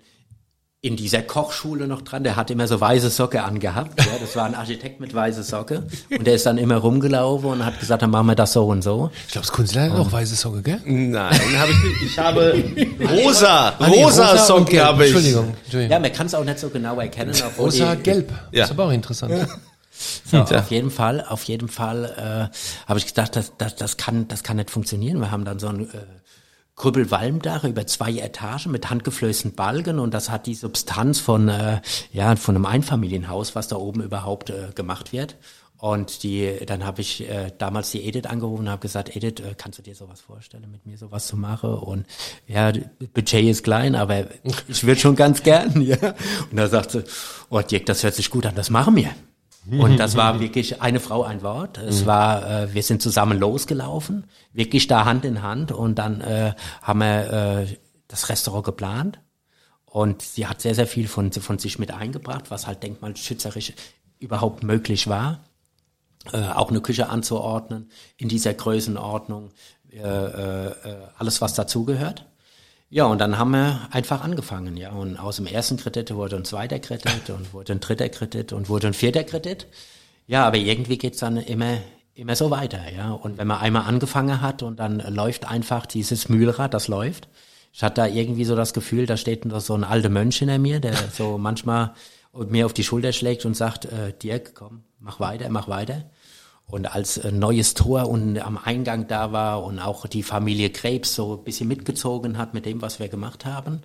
[0.82, 3.98] in dieser Kochschule noch dran, der hat immer so weiße Socke angehabt.
[3.98, 5.82] Ja, das war ein Architekt mit weiße Socke.
[6.16, 8.82] Und der ist dann immer rumgelaufen und hat gesagt, dann machen wir das so und
[8.82, 9.10] so.
[9.26, 10.80] Ich glaube, das Kunstler hat auch weiße Socke, gell?
[10.84, 12.02] Nein, habe ich nicht.
[12.12, 12.62] Ich habe
[13.24, 15.12] rosa, Ah, rosa und Socke habe ich.
[15.12, 15.56] Entschuldigung.
[15.64, 15.90] Entschuldigung.
[15.92, 17.34] Ja, man kann es auch nicht so genau erkennen.
[17.58, 18.32] Rosa, die- gelb.
[18.52, 18.64] Ja.
[18.66, 19.34] Ist aber auch interessant.
[20.30, 24.28] So, auf jeden Fall, auf jeden Fall äh, habe ich gedacht, das, das, das kann,
[24.28, 25.18] das kann nicht funktionieren.
[25.18, 25.98] Wir haben dann so ein äh,
[26.76, 31.80] Krüppelwalmdach über zwei Etagen mit handgeflößten Balken und das hat die Substanz von äh,
[32.12, 35.36] ja von einem Einfamilienhaus, was da oben überhaupt äh, gemacht wird.
[35.78, 39.54] Und die, dann habe ich äh, damals die Edith angerufen und habe gesagt, Edith, äh,
[39.56, 41.74] kannst du dir sowas vorstellen, mit mir sowas zu machen?
[41.74, 42.06] Und
[42.46, 42.72] ja,
[43.12, 44.26] Budget ist klein, aber
[44.68, 45.96] ich würde schon ganz gern, ja.
[46.50, 47.04] Und da sagt sie,
[47.50, 49.10] oh Dirk, das hört sich gut an, das machen wir.
[49.70, 51.78] Und das war wirklich eine Frau, ein Wort.
[51.78, 56.54] Es war, äh, wir sind zusammen losgelaufen, wirklich da Hand in Hand und dann äh,
[56.82, 57.76] haben wir äh,
[58.08, 59.20] das Restaurant geplant.
[59.86, 63.72] Und sie hat sehr, sehr viel von, von sich mit eingebracht, was halt denkmalschützerisch
[64.18, 65.40] überhaupt möglich war.
[66.32, 69.50] Äh, auch eine Küche anzuordnen in dieser Größenordnung,
[69.90, 70.74] äh, äh,
[71.16, 72.26] alles was dazugehört.
[72.88, 74.90] Ja, und dann haben wir einfach angefangen, ja.
[74.90, 78.68] Und aus dem ersten Kredit wurde ein zweiter Kredit und wurde ein dritter Kredit und
[78.68, 79.66] wurde ein vierter Kredit.
[80.26, 81.78] Ja, aber irgendwie geht's dann immer,
[82.14, 83.10] immer so weiter, ja.
[83.10, 87.28] Und wenn man einmal angefangen hat und dann läuft einfach dieses Mühlrad, das läuft.
[87.72, 90.58] Ich hatte da irgendwie so das Gefühl, da steht noch so ein alter Mönch hinter
[90.58, 91.94] mir, der so manchmal
[92.32, 96.04] mir auf die Schulter schlägt und sagt, äh, Dirk, komm, mach weiter, mach weiter.
[96.68, 101.14] Und als ein neues Tor unten am Eingang da war und auch die Familie Krebs
[101.14, 103.82] so ein bisschen mitgezogen hat mit dem, was wir gemacht haben,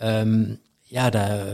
[0.00, 1.44] ähm, ja, da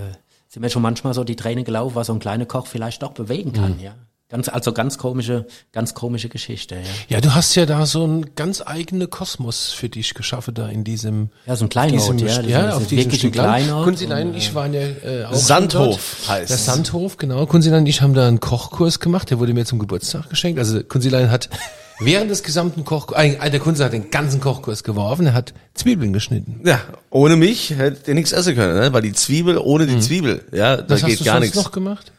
[0.48, 3.12] sind mir schon manchmal so die Tränen gelaufen, was so ein kleiner Koch vielleicht doch
[3.12, 3.94] bewegen kann, ja.
[4.30, 7.16] Ganz, also ganz komische, ganz komische Geschichte, ja.
[7.16, 10.82] Ja, du hast ja da so einen ganz eigene Kosmos für dich geschaffen da in
[10.82, 11.28] diesem.
[11.46, 12.66] Ja, so ein Kleinod, diesem, ja.
[12.68, 13.32] Ja, auf diesem wirklich ein Stück.
[13.34, 16.64] Kleinod Kunzilein und, ich waren ja äh, auch Sandhof heißt Der es.
[16.64, 17.44] Sandhof, genau.
[17.44, 20.58] Kunzilein und ich haben da einen Kochkurs gemacht, der wurde mir zum Geburtstag geschenkt.
[20.58, 21.50] Also Kunzilein hat
[22.00, 26.14] während des gesamten Kochkurses, äh, der Kunze hat den ganzen Kochkurs geworfen, er hat Zwiebeln
[26.14, 26.62] geschnitten.
[26.64, 28.90] Ja, ohne mich hättet ihr nichts essen können, ne?
[28.94, 31.56] weil die Zwiebel ohne die Zwiebel, ja, da Was hast geht du gar sonst nichts.
[31.56, 32.10] noch gemacht?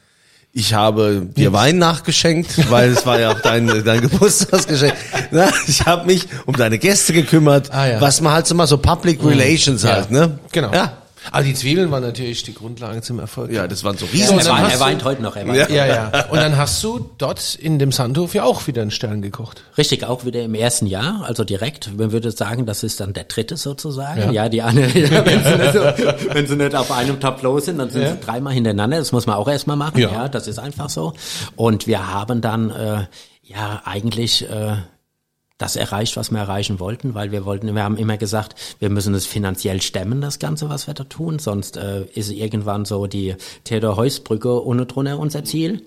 [0.58, 4.94] Ich habe dir Wein nachgeschenkt, weil es war ja auch dein, dein Geburtstagsgeschenk.
[5.32, 8.00] Na, ich habe mich um deine Gäste gekümmert, Ah, ja.
[8.00, 10.40] was man halt so mal so Public Relations halt, ne?
[10.54, 10.72] Genau.
[10.74, 10.94] Ja,
[11.32, 13.52] Aber die Zwiebeln waren natürlich die Grundlage zum Erfolg.
[13.52, 14.38] ja, das waren so Er, riesen.
[14.38, 15.70] hast er weint heute noch, er weint.
[15.70, 15.86] Ja.
[15.86, 16.26] Ja, ja.
[16.30, 19.64] Und dann hast du dort in dem Sandhof ja auch wieder einen Stern gekocht.
[19.78, 21.98] Richtig, auch wieder im ersten Jahr, also direkt.
[21.98, 24.20] Man würde sagen, das ist dann der dritte sozusagen.
[24.22, 24.32] Ja.
[24.32, 27.90] Ja, die eine, wenn, sie nicht so, wenn sie nicht auf einem Tableau sind, dann
[27.90, 28.12] sind Ja.
[28.12, 28.98] sie dreimal hintereinander.
[28.98, 30.00] Das muss man auch erstmal machen.
[30.00, 30.12] Ja.
[30.12, 30.30] Ja.
[30.30, 31.14] das ist einfach so.
[31.56, 33.06] Und wir haben dann äh,
[33.44, 34.76] ja eigentlich äh,
[35.58, 39.14] das erreicht, was wir erreichen wollten, weil wir wollten, wir haben immer gesagt, wir müssen
[39.14, 43.36] es finanziell stemmen, das Ganze, was wir da tun, sonst äh, ist irgendwann so die
[43.64, 45.82] Theodor-Heuss-Brücke ohne drunter unser Ziel.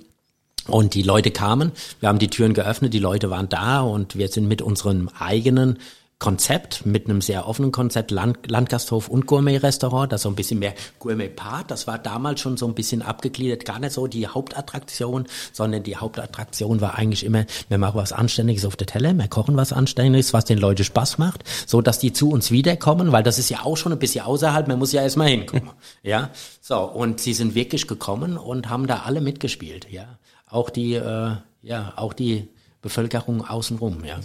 [0.66, 4.28] Und die Leute kamen, wir haben die Türen geöffnet, die Leute waren da und wir
[4.28, 5.78] sind mit unserem eigenen
[6.18, 10.74] Konzept, mit einem sehr offenen Konzept, Land, Landgasthof und Gourmet-Restaurant, das so ein bisschen mehr
[10.98, 15.84] Gourmet-Part, das war damals schon so ein bisschen abgegliedert, gar nicht so die Hauptattraktion, sondern
[15.84, 19.72] die Hauptattraktion war eigentlich immer, wir machen was Anständiges auf der Teller, wir kochen was
[19.72, 23.48] Anständiges, was den Leuten Spaß macht, so dass die zu uns wiederkommen, weil das ist
[23.48, 25.70] ja auch schon ein bisschen außerhalb, man muss ja erstmal hinkommen,
[26.02, 30.94] ja, so, und sie sind wirklich gekommen und haben da alle mitgespielt, ja, auch die,
[30.94, 32.48] äh, ja, auch die
[32.82, 34.18] Bevölkerung außenrum, ja.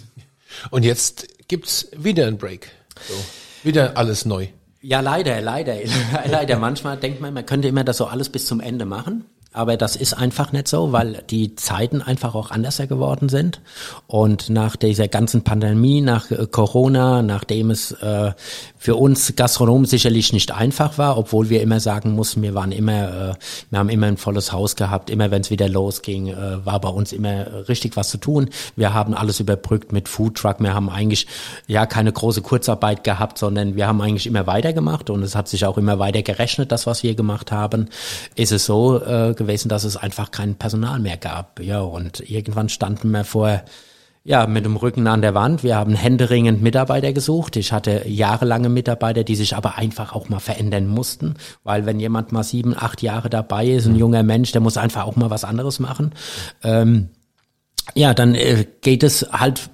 [0.69, 2.71] Und jetzt gibt's wieder einen Break.
[3.07, 3.13] So.
[3.63, 4.47] Wieder alles neu.
[4.81, 5.75] Ja, leider, leider,
[6.29, 6.59] leider.
[6.59, 9.25] Manchmal denkt man, man könnte immer das so alles bis zum Ende machen.
[9.53, 13.61] Aber das ist einfach nicht so, weil die Zeiten einfach auch anders geworden sind.
[14.07, 18.31] Und nach dieser ganzen Pandemie, nach äh, Corona, nachdem es äh,
[18.77, 23.31] für uns Gastronomen sicherlich nicht einfach war, obwohl wir immer sagen mussten, wir waren immer,
[23.31, 23.33] äh,
[23.69, 26.89] wir haben immer ein volles Haus gehabt, immer wenn es wieder losging, äh, war bei
[26.89, 28.49] uns immer äh, richtig was zu tun.
[28.75, 30.59] Wir haben alles überbrückt mit Foodtruck.
[30.59, 31.27] Wir haben eigentlich
[31.67, 35.65] ja keine große Kurzarbeit gehabt, sondern wir haben eigentlich immer weitergemacht und es hat sich
[35.65, 37.89] auch immer weiter gerechnet, das was wir gemacht haben.
[38.35, 41.59] Ist es so äh, gewesen, dass es einfach kein Personal mehr gab.
[41.59, 43.63] Ja, und irgendwann standen wir vor
[44.25, 45.63] ja, mit dem Rücken an der Wand.
[45.63, 47.57] Wir haben händeringend Mitarbeiter gesucht.
[47.57, 52.31] Ich hatte jahrelange Mitarbeiter, die sich aber einfach auch mal verändern mussten, weil wenn jemand
[52.31, 55.43] mal sieben, acht Jahre dabei ist, ein junger Mensch, der muss einfach auch mal was
[55.43, 56.13] anderes machen.
[56.63, 57.09] Ähm,
[57.95, 59.69] ja, dann äh, geht es halt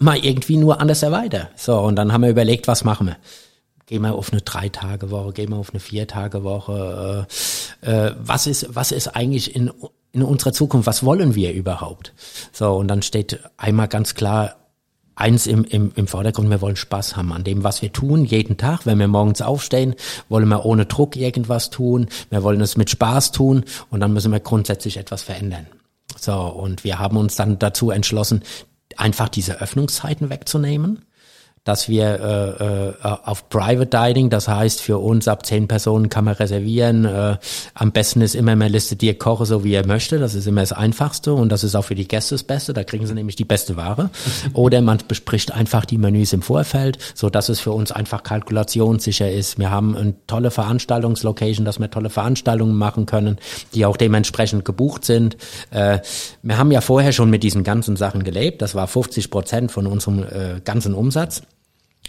[0.00, 1.50] mal irgendwie nur anders weiter.
[1.54, 3.16] So, und dann haben wir überlegt, was machen wir?
[3.92, 7.26] Gehen wir auf eine Drei-Tage-Woche, gehen wir auf eine Vier-Tage-Woche.
[7.82, 9.70] Äh, äh, was ist, was ist eigentlich in,
[10.12, 10.86] in unserer Zukunft?
[10.86, 12.14] Was wollen wir überhaupt?
[12.52, 14.56] So, und dann steht einmal ganz klar
[15.14, 18.56] eins im, im, im Vordergrund, wir wollen Spaß haben an dem, was wir tun, jeden
[18.56, 18.86] Tag.
[18.86, 19.94] Wenn wir morgens aufstehen,
[20.30, 22.06] wollen wir ohne Druck irgendwas tun.
[22.30, 25.66] Wir wollen es mit Spaß tun und dann müssen wir grundsätzlich etwas verändern.
[26.18, 28.42] So, und wir haben uns dann dazu entschlossen,
[28.96, 31.04] einfach diese Öffnungszeiten wegzunehmen
[31.64, 36.24] dass wir äh, äh, auf Private Dining, das heißt für uns ab zehn Personen kann
[36.24, 37.04] man reservieren.
[37.04, 37.36] Äh,
[37.74, 40.18] am besten ist immer, man listet dir koche so wie er möchte.
[40.18, 42.72] Das ist immer das Einfachste und das ist auch für die Gäste das Beste.
[42.72, 44.10] Da kriegen sie nämlich die beste Ware.
[44.54, 49.30] Oder man bespricht einfach die Menüs im Vorfeld, so dass es für uns einfach kalkulationssicher
[49.30, 49.60] ist.
[49.60, 53.38] Wir haben eine tolle Veranstaltungslocation, dass wir tolle Veranstaltungen machen können,
[53.72, 55.36] die auch dementsprechend gebucht sind.
[55.70, 56.00] Äh,
[56.42, 58.62] wir haben ja vorher schon mit diesen ganzen Sachen gelebt.
[58.62, 61.42] Das war 50 Prozent von unserem äh, ganzen Umsatz.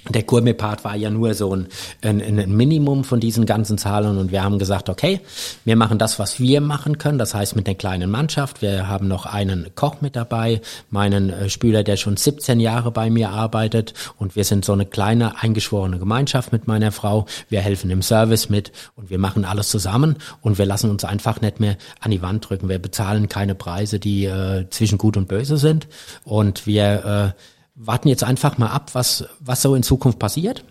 [0.09, 1.67] Der Gourmet-Part war ja nur so ein,
[2.01, 5.21] ein, ein Minimum von diesen ganzen Zahlen und wir haben gesagt, okay,
[5.63, 8.61] wir machen das, was wir machen können, das heißt mit einer kleinen Mannschaft.
[8.61, 13.09] Wir haben noch einen Koch mit dabei, meinen äh, Spüler, der schon 17 Jahre bei
[13.09, 17.25] mir arbeitet und wir sind so eine kleine eingeschworene Gemeinschaft mit meiner Frau.
[17.47, 21.39] Wir helfen im Service mit und wir machen alles zusammen und wir lassen uns einfach
[21.39, 22.67] nicht mehr an die Wand drücken.
[22.67, 25.87] Wir bezahlen keine Preise, die äh, zwischen gut und böse sind
[26.25, 27.39] und wir äh,
[27.75, 30.63] warten jetzt einfach mal ab, was, was so in Zukunft passiert.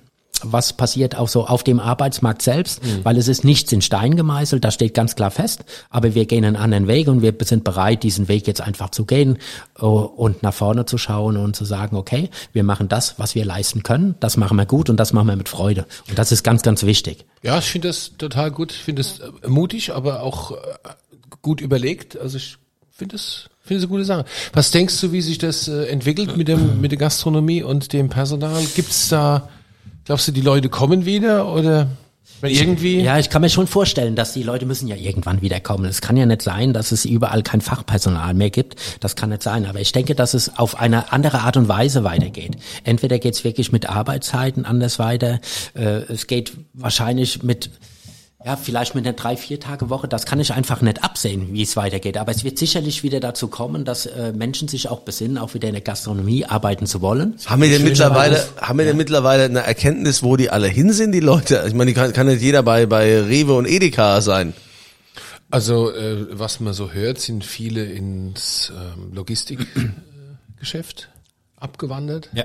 [0.44, 4.64] was passiert auch so auf dem Arbeitsmarkt selbst, weil es ist nichts in Stein gemeißelt,
[4.64, 8.02] das steht ganz klar fest, aber wir gehen einen anderen Weg und wir sind bereit,
[8.02, 9.38] diesen Weg jetzt einfach zu gehen
[9.78, 13.44] äh, und nach vorne zu schauen und zu sagen, okay, wir machen das, was wir
[13.44, 15.86] leisten können, das machen wir gut und das machen wir mit Freude.
[16.08, 17.24] Und das ist ganz, ganz wichtig.
[17.42, 18.72] Ja, ich finde das total gut.
[18.72, 20.56] Ich finde es äh, mutig, aber auch äh,
[21.40, 22.18] gut überlegt.
[22.18, 22.56] Also ich
[22.90, 24.24] finde es finde es eine gute Sache.
[24.52, 28.08] Was denkst du, wie sich das äh, entwickelt mit dem mit der Gastronomie und dem
[28.08, 28.62] Personal?
[28.74, 29.48] Gibt's da
[30.04, 31.88] glaubst du, die Leute kommen wieder oder
[32.40, 35.84] weil irgendwie Ja, ich kann mir schon vorstellen, dass die Leute müssen ja irgendwann wiederkommen.
[35.84, 38.76] Es kann ja nicht sein, dass es überall kein Fachpersonal mehr gibt.
[39.00, 39.64] Das kann nicht sein.
[39.64, 42.56] Aber ich denke, dass es auf eine andere Art und Weise weitergeht.
[42.82, 45.40] Entweder geht es wirklich mit Arbeitszeiten anders weiter.
[45.74, 47.70] Äh, es geht wahrscheinlich mit
[48.44, 51.62] ja, vielleicht mit einer drei, vier Tage Woche, das kann ich einfach nicht absehen, wie
[51.62, 52.16] es weitergeht.
[52.16, 55.68] Aber es wird sicherlich wieder dazu kommen, dass äh, Menschen sich auch besinnen, auch wieder
[55.68, 57.36] in der Gastronomie arbeiten zu wollen.
[57.46, 58.60] Haben wir denn mittlerweile, Beruf.
[58.60, 61.64] haben wir denn mittlerweile eine Erkenntnis, wo die alle hin sind, die Leute?
[61.68, 64.54] Ich meine, die kann, kann nicht jeder bei, bei Rewe und Edeka sein.
[65.50, 71.10] Also äh, was man so hört, sind viele ins ähm, Logistikgeschäft
[71.56, 72.30] abgewandert.
[72.32, 72.44] Ja.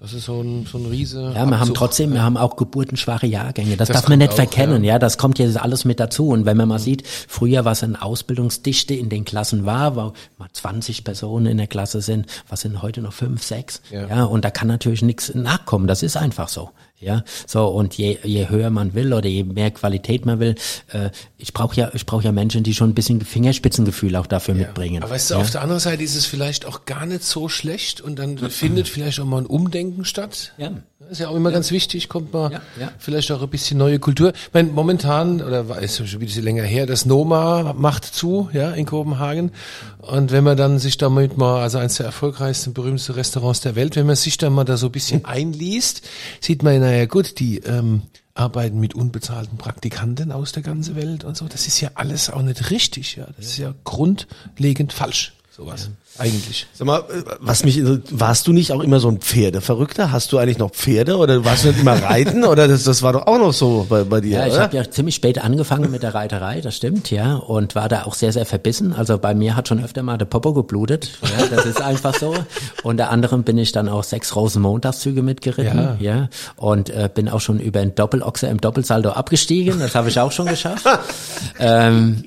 [0.00, 1.20] Das ist so ein so ein riese.
[1.22, 1.76] Ja, wir haben Abzug.
[1.76, 3.76] trotzdem, wir haben auch geburtenschwache Jahrgänge.
[3.76, 4.94] Das, Das darf man nicht auch, verkennen, ja.
[4.94, 4.98] ja.
[4.98, 6.28] Das kommt jetzt alles mit dazu.
[6.28, 10.48] Und wenn man mal sieht, früher, was eine Ausbildungsdichte in den Klassen war, wo mal
[10.52, 13.80] 20 Personen in der Klasse sind, was sind heute noch fünf, sechs?
[13.90, 14.08] Ja.
[14.08, 15.86] Ja, und da kann natürlich nichts nachkommen.
[15.86, 16.70] Das ist einfach so.
[17.02, 20.54] Ja, so und je, je höher man will oder je mehr Qualität man will,
[20.92, 24.54] äh, ich brauche ja, ich brauche ja Menschen, die schon ein bisschen Fingerspitzengefühl auch dafür
[24.54, 25.02] mitbringen.
[25.02, 28.00] Aber weißt du, auf der anderen Seite ist es vielleicht auch gar nicht so schlecht
[28.00, 30.52] und dann findet vielleicht auch mal ein Umdenken statt.
[30.58, 30.72] Ja.
[31.08, 32.92] Das ist ja auch immer ganz wichtig, kommt mal Ja, ja.
[32.98, 34.32] vielleicht auch ein bisschen neue Kultur.
[34.34, 38.48] Ich meine, momentan, oder war- ist schon ein bisschen länger her, das Noma macht zu,
[38.54, 39.50] ja, in Kopenhagen.
[39.98, 43.94] Und wenn man dann sich damit mal, also eines der erfolgreichsten, berühmtesten Restaurants der Welt,
[43.96, 46.02] wenn man sich dann mal da so ein bisschen einliest,
[46.40, 48.02] sieht man, naja gut, die ähm,
[48.34, 51.46] arbeiten mit unbezahlten Praktikanten aus der ganzen Welt und so.
[51.46, 53.26] Das ist ja alles auch nicht richtig, ja.
[53.36, 55.90] Das ist ja grundlegend falsch, sowas.
[56.18, 56.66] Eigentlich.
[56.74, 60.12] Sag mal, äh, was mich, warst du nicht auch immer so ein Pferdeverrückter?
[60.12, 63.14] Hast du eigentlich noch Pferde oder warst du nicht immer reiten oder das, das war
[63.14, 66.02] doch auch noch so bei, bei dir, Ja, ich habe ja ziemlich spät angefangen mit
[66.02, 68.92] der Reiterei, das stimmt, ja, und war da auch sehr, sehr verbissen.
[68.92, 72.34] Also bei mir hat schon öfter mal der Popo geblutet, ja, das ist einfach so.
[72.82, 76.16] Unter anderem bin ich dann auch sechs Rosenmontagszüge mitgeritten, Ja.
[76.16, 80.20] ja, und äh, bin auch schon über einen Doppelochser im Doppelsaldo abgestiegen, das habe ich
[80.20, 80.84] auch schon geschafft.
[81.58, 82.24] ähm,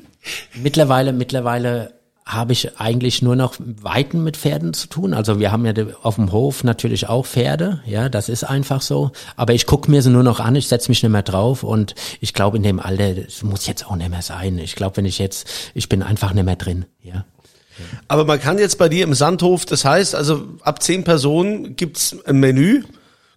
[0.56, 1.92] mittlerweile, mittlerweile
[2.26, 5.14] habe ich eigentlich nur noch Weiten mit Pferden zu tun.
[5.14, 9.12] Also wir haben ja auf dem Hof natürlich auch Pferde, ja, das ist einfach so.
[9.36, 11.94] Aber ich gucke mir sie nur noch an, ich setze mich nicht mehr drauf und
[12.22, 14.58] ich glaube in dem Alter, das muss jetzt auch nicht mehr sein.
[14.58, 17.26] Ich glaube, wenn ich jetzt, ich bin einfach nicht mehr drin, ja.
[18.08, 22.16] Aber man kann jetzt bei dir im Sandhof, das heißt, also ab zehn Personen gibt's
[22.26, 22.84] ein Menü.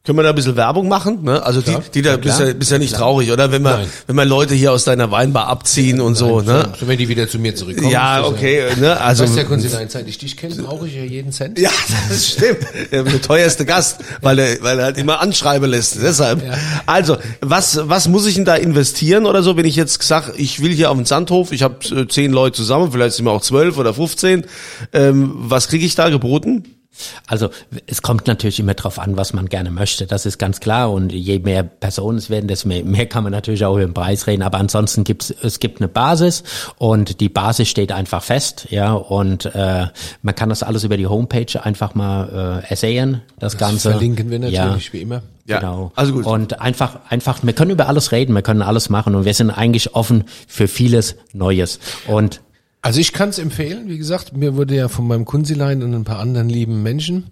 [0.08, 1.22] Können wir da ein bisschen Werbung machen?
[1.22, 1.44] Ne?
[1.44, 3.52] Also die, die da bist ja, bist ja nicht traurig, oder?
[3.52, 3.86] Wenn Nein.
[4.06, 6.72] wenn wir Leute hier aus deiner Weinbar abziehen und so, ne?
[6.80, 7.90] So, wenn die wieder zu mir zurückkommen.
[7.90, 8.98] Ja, okay, ne?
[8.98, 11.58] Also Weißt du, Herr Kunzelein, seit ich dich kenne, brauche ich ja jeden Cent.
[11.58, 11.68] Ja,
[12.08, 12.56] das stimmt.
[12.90, 16.02] Der, teuerste Gast, weil er, weil er halt immer anschreiben lässt.
[16.02, 16.42] Deshalb.
[16.86, 20.62] Also, was, was muss ich denn da investieren oder so, wenn ich jetzt sag, ich
[20.62, 23.42] will hier auf den Sandhof, ich habe äh, zehn Leute zusammen, vielleicht sind wir auch
[23.42, 24.46] zwölf oder 15.
[24.94, 26.77] Ähm, was kriege ich da geboten?
[27.26, 27.50] Also
[27.86, 30.06] es kommt natürlich immer drauf an, was man gerne möchte.
[30.06, 30.90] Das ist ganz klar.
[30.90, 33.94] Und je mehr Personen es werden, desto mehr, mehr kann man natürlich auch über den
[33.94, 34.42] Preis reden.
[34.42, 36.42] Aber ansonsten gibt's es gibt eine Basis
[36.76, 38.66] und die Basis steht einfach fest.
[38.70, 39.86] Ja und äh,
[40.22, 43.22] man kann das alles über die Homepage einfach mal äh, ersehen.
[43.38, 44.92] Das, Ganze verlinken wir natürlich, Ja.
[44.92, 45.22] wie immer.
[45.46, 45.92] Ja, Genau.
[45.94, 46.26] also gut.
[46.26, 49.50] Und einfach, einfach, wir können über alles reden, wir können alles machen und wir sind
[49.50, 51.78] eigentlich offen für vieles Neues.
[52.06, 52.40] Und
[52.80, 56.04] Also ich kann es empfehlen, wie gesagt, mir wurde ja von meinem Kunzilein und ein
[56.04, 57.30] paar anderen lieben Menschen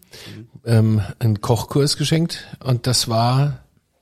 [0.64, 2.46] ähm, ein Kochkurs geschenkt.
[2.62, 3.60] Und das war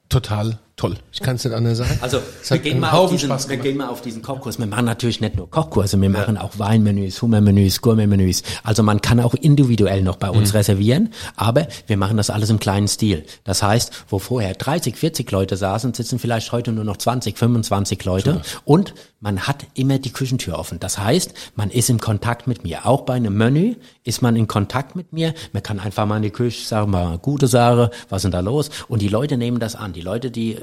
[0.09, 0.96] total toll.
[1.12, 1.98] Ich kann es nicht anders sagen.
[2.00, 2.18] Also
[2.48, 4.58] wir gehen, mal auf diesen, wir gehen mal auf diesen Kochkurs.
[4.58, 8.42] Wir machen natürlich nicht nur Kochkurse, wir machen auch Weinmenüs, Hummermenüs, Gourmetmenüs.
[8.64, 10.38] Also man kann auch individuell noch bei Mhm.
[10.38, 13.24] uns reservieren, aber wir machen das alles im kleinen Stil.
[13.44, 18.04] Das heißt, wo vorher 30, 40 Leute saßen, sitzen vielleicht heute nur noch 20, 25
[18.04, 20.80] Leute und man hat immer die Küchentür offen.
[20.80, 22.84] Das heißt, man ist im Kontakt mit mir.
[22.86, 25.32] Auch bei einem Menü ist man in Kontakt mit mir.
[25.52, 28.40] Man kann einfach mal in die Küche sagen, mal gute Sache, was ist denn da
[28.40, 28.68] los?
[28.88, 29.94] Und die Leute nehmen das an.
[29.94, 30.58] Die Leute, die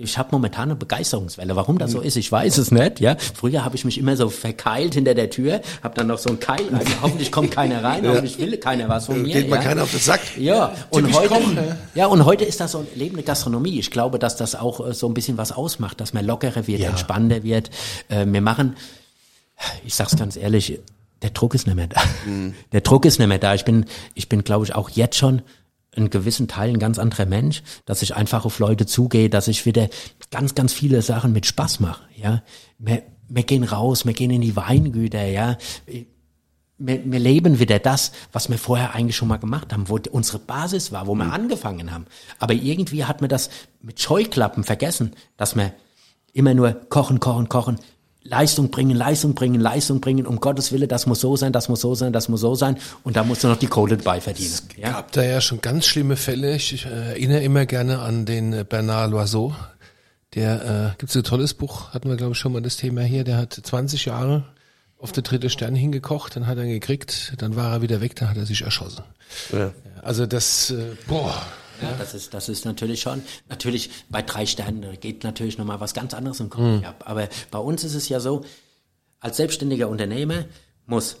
[0.00, 1.56] ich habe momentan eine Begeisterungswelle.
[1.56, 3.00] Warum das so ist, ich weiß es nicht.
[3.00, 6.30] Ja, früher habe ich mich immer so verkeilt hinter der Tür, habe dann noch so
[6.30, 6.68] ein Keil.
[6.70, 6.86] rein.
[7.02, 9.34] hoffentlich kommt keiner rein, hoffentlich will keiner was von mir.
[9.34, 9.62] Geht mal ja.
[9.62, 10.20] keiner auf den Sack.
[10.38, 11.76] Ja, und heute, Koch, ne?
[11.96, 13.80] ja, und heute ist das so eine lebende Gastronomie.
[13.80, 16.82] Ich glaube, dass das auch äh, so ein bisschen was ausmacht, dass man lockerer wird,
[16.82, 17.70] entspannter wird.
[18.08, 18.76] Äh, wir machen,
[19.84, 20.78] ich sag's ganz ehrlich,
[21.22, 22.00] der Druck ist nicht mehr da.
[22.70, 23.54] Der Druck ist nicht mehr da.
[23.54, 25.42] Ich bin, ich bin, glaube ich, auch jetzt schon
[25.98, 29.66] in gewissen Teilen ein ganz anderer Mensch, dass ich einfach auf Leute zugehe, dass ich
[29.66, 29.88] wieder
[30.30, 32.42] ganz, ganz viele Sachen mit Spaß mache, ja.
[32.78, 35.58] Wir, wir gehen raus, wir gehen in die Weingüter, ja.
[36.80, 40.38] Wir, wir leben wieder das, was wir vorher eigentlich schon mal gemacht haben, wo unsere
[40.38, 42.06] Basis war, wo wir angefangen haben.
[42.38, 43.50] Aber irgendwie hat man das
[43.82, 45.72] mit Scheuklappen vergessen, dass wir
[46.32, 47.78] immer nur kochen, kochen, kochen,
[48.28, 51.80] Leistung bringen, Leistung bringen, Leistung bringen, um Gottes Willen, das muss so sein, das muss
[51.80, 54.52] so sein, das muss so sein und da musst du noch die Kohle dabei verdienen.
[54.52, 54.92] Es ja?
[54.92, 56.54] gab da ja schon ganz schlimme Fälle.
[56.56, 59.54] Ich, ich äh, erinnere immer gerne an den äh, Bernard Loiseau.
[60.34, 63.24] Der, äh, gibt's ein tolles Buch, hatten wir glaube ich schon mal das Thema hier,
[63.24, 64.44] der hat 20 Jahre
[64.98, 68.16] auf der dritte Stern hingekocht, dann hat er ihn gekriegt, dann war er wieder weg,
[68.16, 69.04] dann hat er sich erschossen.
[69.52, 69.72] Ja.
[70.02, 71.34] Also das, äh, boah,
[71.82, 75.94] ja, das ist, das ist natürlich schon, natürlich bei drei Sternen geht natürlich nochmal was
[75.94, 76.84] ganz anderes im Kopf mhm.
[76.84, 77.04] ab.
[77.06, 78.44] Aber bei uns ist es ja so,
[79.20, 80.44] als selbstständiger Unternehmer
[80.86, 81.16] muss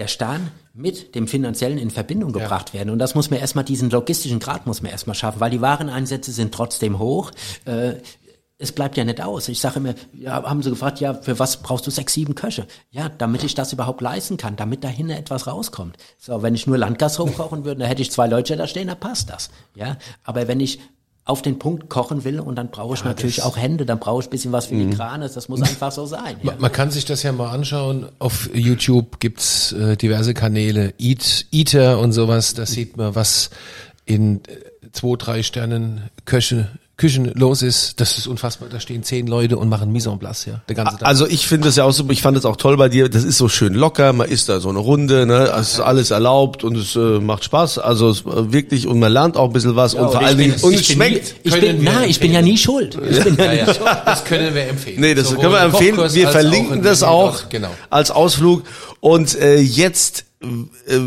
[0.00, 2.74] der Stern mit dem finanziellen in Verbindung gebracht ja.
[2.80, 2.90] werden.
[2.90, 6.32] Und das muss man erstmal, diesen logistischen Grad muss man erstmal schaffen, weil die Wareneinsätze
[6.32, 7.30] sind trotzdem hoch.
[7.66, 7.96] Äh,
[8.60, 9.48] es bleibt ja nicht aus.
[9.48, 12.66] Ich sage immer, ja, haben sie gefragt, ja, für was brauchst du sechs, sieben Köche?
[12.90, 15.96] Ja, damit ich das überhaupt leisten kann, damit dahin etwas rauskommt.
[16.18, 19.00] So, wenn ich nur Landgas hochkochen würde, dann hätte ich zwei Leute da stehen, dann
[19.00, 19.50] passt das.
[19.74, 20.78] Ja, aber wenn ich
[21.24, 24.20] auf den Punkt kochen will und dann brauche ich ja, natürlich auch Hände, dann brauche
[24.20, 26.36] ich ein bisschen was Filigranes, das muss einfach so sein.
[26.42, 26.54] Ja.
[26.58, 31.98] Man kann sich das ja mal anschauen, auf YouTube gibt's äh, diverse Kanäle, Eat, Eater
[31.98, 33.50] und sowas, da sieht man, was
[34.06, 36.68] in äh, zwei, drei Sternen Köche
[37.00, 38.68] Küchen los ist, das ist unfassbar.
[38.68, 40.60] Da stehen zehn Leute und machen Mise en place, ja.
[40.68, 41.08] Der ganze Tag.
[41.08, 43.24] Also ich finde das ja auch so, ich fand es auch toll bei dir, das
[43.24, 46.62] ist so schön locker, man isst da so eine Runde, ne, es ist alles erlaubt
[46.62, 49.76] und es äh, macht Spaß, also es, äh, wirklich und man lernt auch ein bisschen
[49.76, 51.36] was ja, und vor allen Dingen, und es schmeckt.
[51.42, 52.98] ich bin, na, ich bin ja nie schuld.
[53.10, 53.64] Ich bin ja, ja.
[54.04, 55.00] Das können wir empfehlen.
[55.00, 55.96] Nee, das so, können wir empfehlen.
[55.96, 57.70] Wir verlinken das auch genau.
[57.88, 58.64] als Ausflug
[59.00, 60.98] und äh, jetzt äh,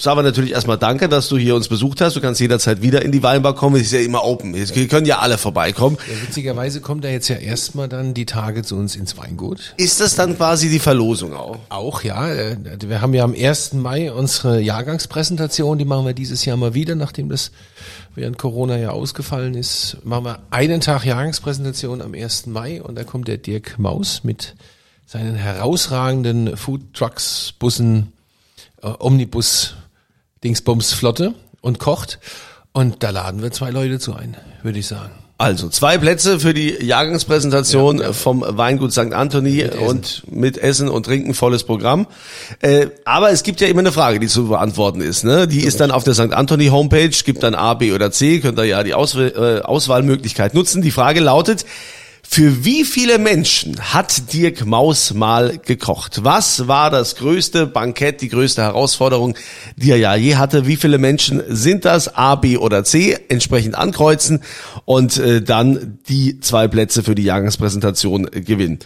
[0.00, 2.16] sagen wir natürlich erstmal danke, dass du hier uns besucht hast.
[2.16, 3.76] Du kannst jederzeit wieder in die Weinbar kommen.
[3.76, 4.54] Es ist ja immer open.
[4.54, 5.98] Wir können ja alle vorbeikommen.
[6.08, 9.74] Ja, witzigerweise kommt er jetzt ja erstmal dann die Tage zu uns ins Weingut.
[9.76, 11.58] Ist das dann quasi die Verlosung auch?
[11.68, 12.32] Auch, ja.
[12.32, 13.74] Äh, wir haben ja am 1.
[13.74, 15.78] Mai unsere Jahrgangspräsentation.
[15.78, 17.50] Die machen wir dieses Jahr mal wieder, nachdem das
[18.14, 19.98] während Corona ja ausgefallen ist.
[20.04, 22.46] Machen wir einen Tag Jahrgangspräsentation am 1.
[22.46, 24.54] Mai und da kommt der Dirk Maus mit
[25.06, 28.12] seinen herausragenden Food Trucks, Bussen,
[28.82, 29.74] äh, Omnibus
[30.44, 32.18] Dingsbums Flotte und kocht.
[32.72, 35.10] Und da laden wir zwei Leute zu ein, würde ich sagen.
[35.40, 38.12] Also zwei Plätze für die Jahrgangspräsentation ja, ja.
[38.12, 39.14] vom Weingut St.
[39.14, 42.06] Anthony mit und mit Essen und Trinken volles Programm.
[42.60, 45.24] Äh, aber es gibt ja immer eine Frage, die zu beantworten ist.
[45.24, 45.48] Ne?
[45.48, 46.34] Die ist dann auf der St.
[46.34, 50.52] Anthony Homepage, gibt dann A, B oder C, könnt ihr ja die Auswahl, äh, Auswahlmöglichkeit
[50.52, 50.82] nutzen.
[50.82, 51.64] Die Frage lautet,
[52.32, 56.22] für wie viele Menschen hat Dirk Maus mal gekocht?
[56.22, 59.34] Was war das größte Bankett, die größte Herausforderung,
[59.74, 60.64] die er ja je hatte?
[60.68, 62.14] Wie viele Menschen sind das?
[62.14, 63.18] A, B oder C?
[63.28, 64.44] Entsprechend ankreuzen
[64.84, 68.78] und äh, dann die zwei Plätze für die Jahrgangspräsentation gewinnen.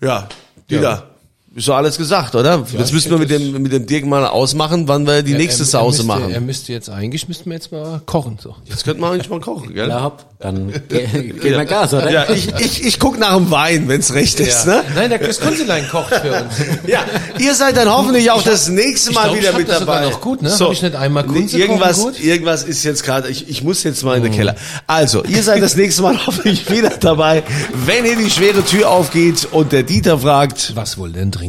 [0.00, 0.30] Ja,
[0.70, 0.82] Dieter.
[0.82, 1.15] Ja.
[1.56, 2.66] Ist doch alles gesagt, oder?
[2.70, 5.38] Ja, jetzt müssen wir mit dem, mit dem Dirk mal ausmachen, wann wir die ja,
[5.38, 6.30] nächste er, Sause müsste, machen.
[6.30, 8.56] Er müsste jetzt, eigentlich müssten wir jetzt mal kochen, so.
[8.66, 9.88] Jetzt könnten wir eigentlich mal kochen, gell?
[9.88, 12.10] Ja, hopp, dann gehen wir Gas, oder?
[12.10, 14.84] Ja, ich, ich, ich guck nach dem Wein, wenn's recht ist, ne?
[14.94, 16.52] Nein, der Chris Kunzelein kocht für uns.
[16.86, 17.02] ja,
[17.38, 20.02] ihr seid dann hoffentlich auch das nächste Mal glaub, wieder mit das dabei.
[20.02, 20.50] noch gut, ne?
[20.50, 20.66] So.
[20.66, 22.20] Hab ich nicht einmal Kunze irgendwas, gut?
[22.22, 24.36] irgendwas ist jetzt gerade, ich, ich muss jetzt mal in den oh.
[24.36, 24.56] Keller.
[24.86, 27.42] Also, ihr seid das nächste Mal hoffentlich wieder dabei,
[27.72, 31.45] wenn hier die schwere Tür aufgeht und der Dieter fragt, was wohl denn trinken?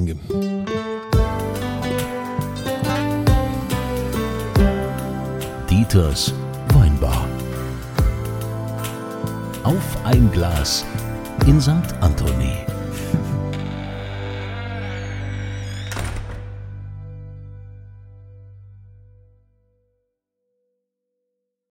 [5.67, 6.33] Dieters
[6.73, 7.25] Weinbar.
[9.63, 10.85] Auf ein Glas
[11.47, 11.71] in St.
[11.99, 12.66] Anthony.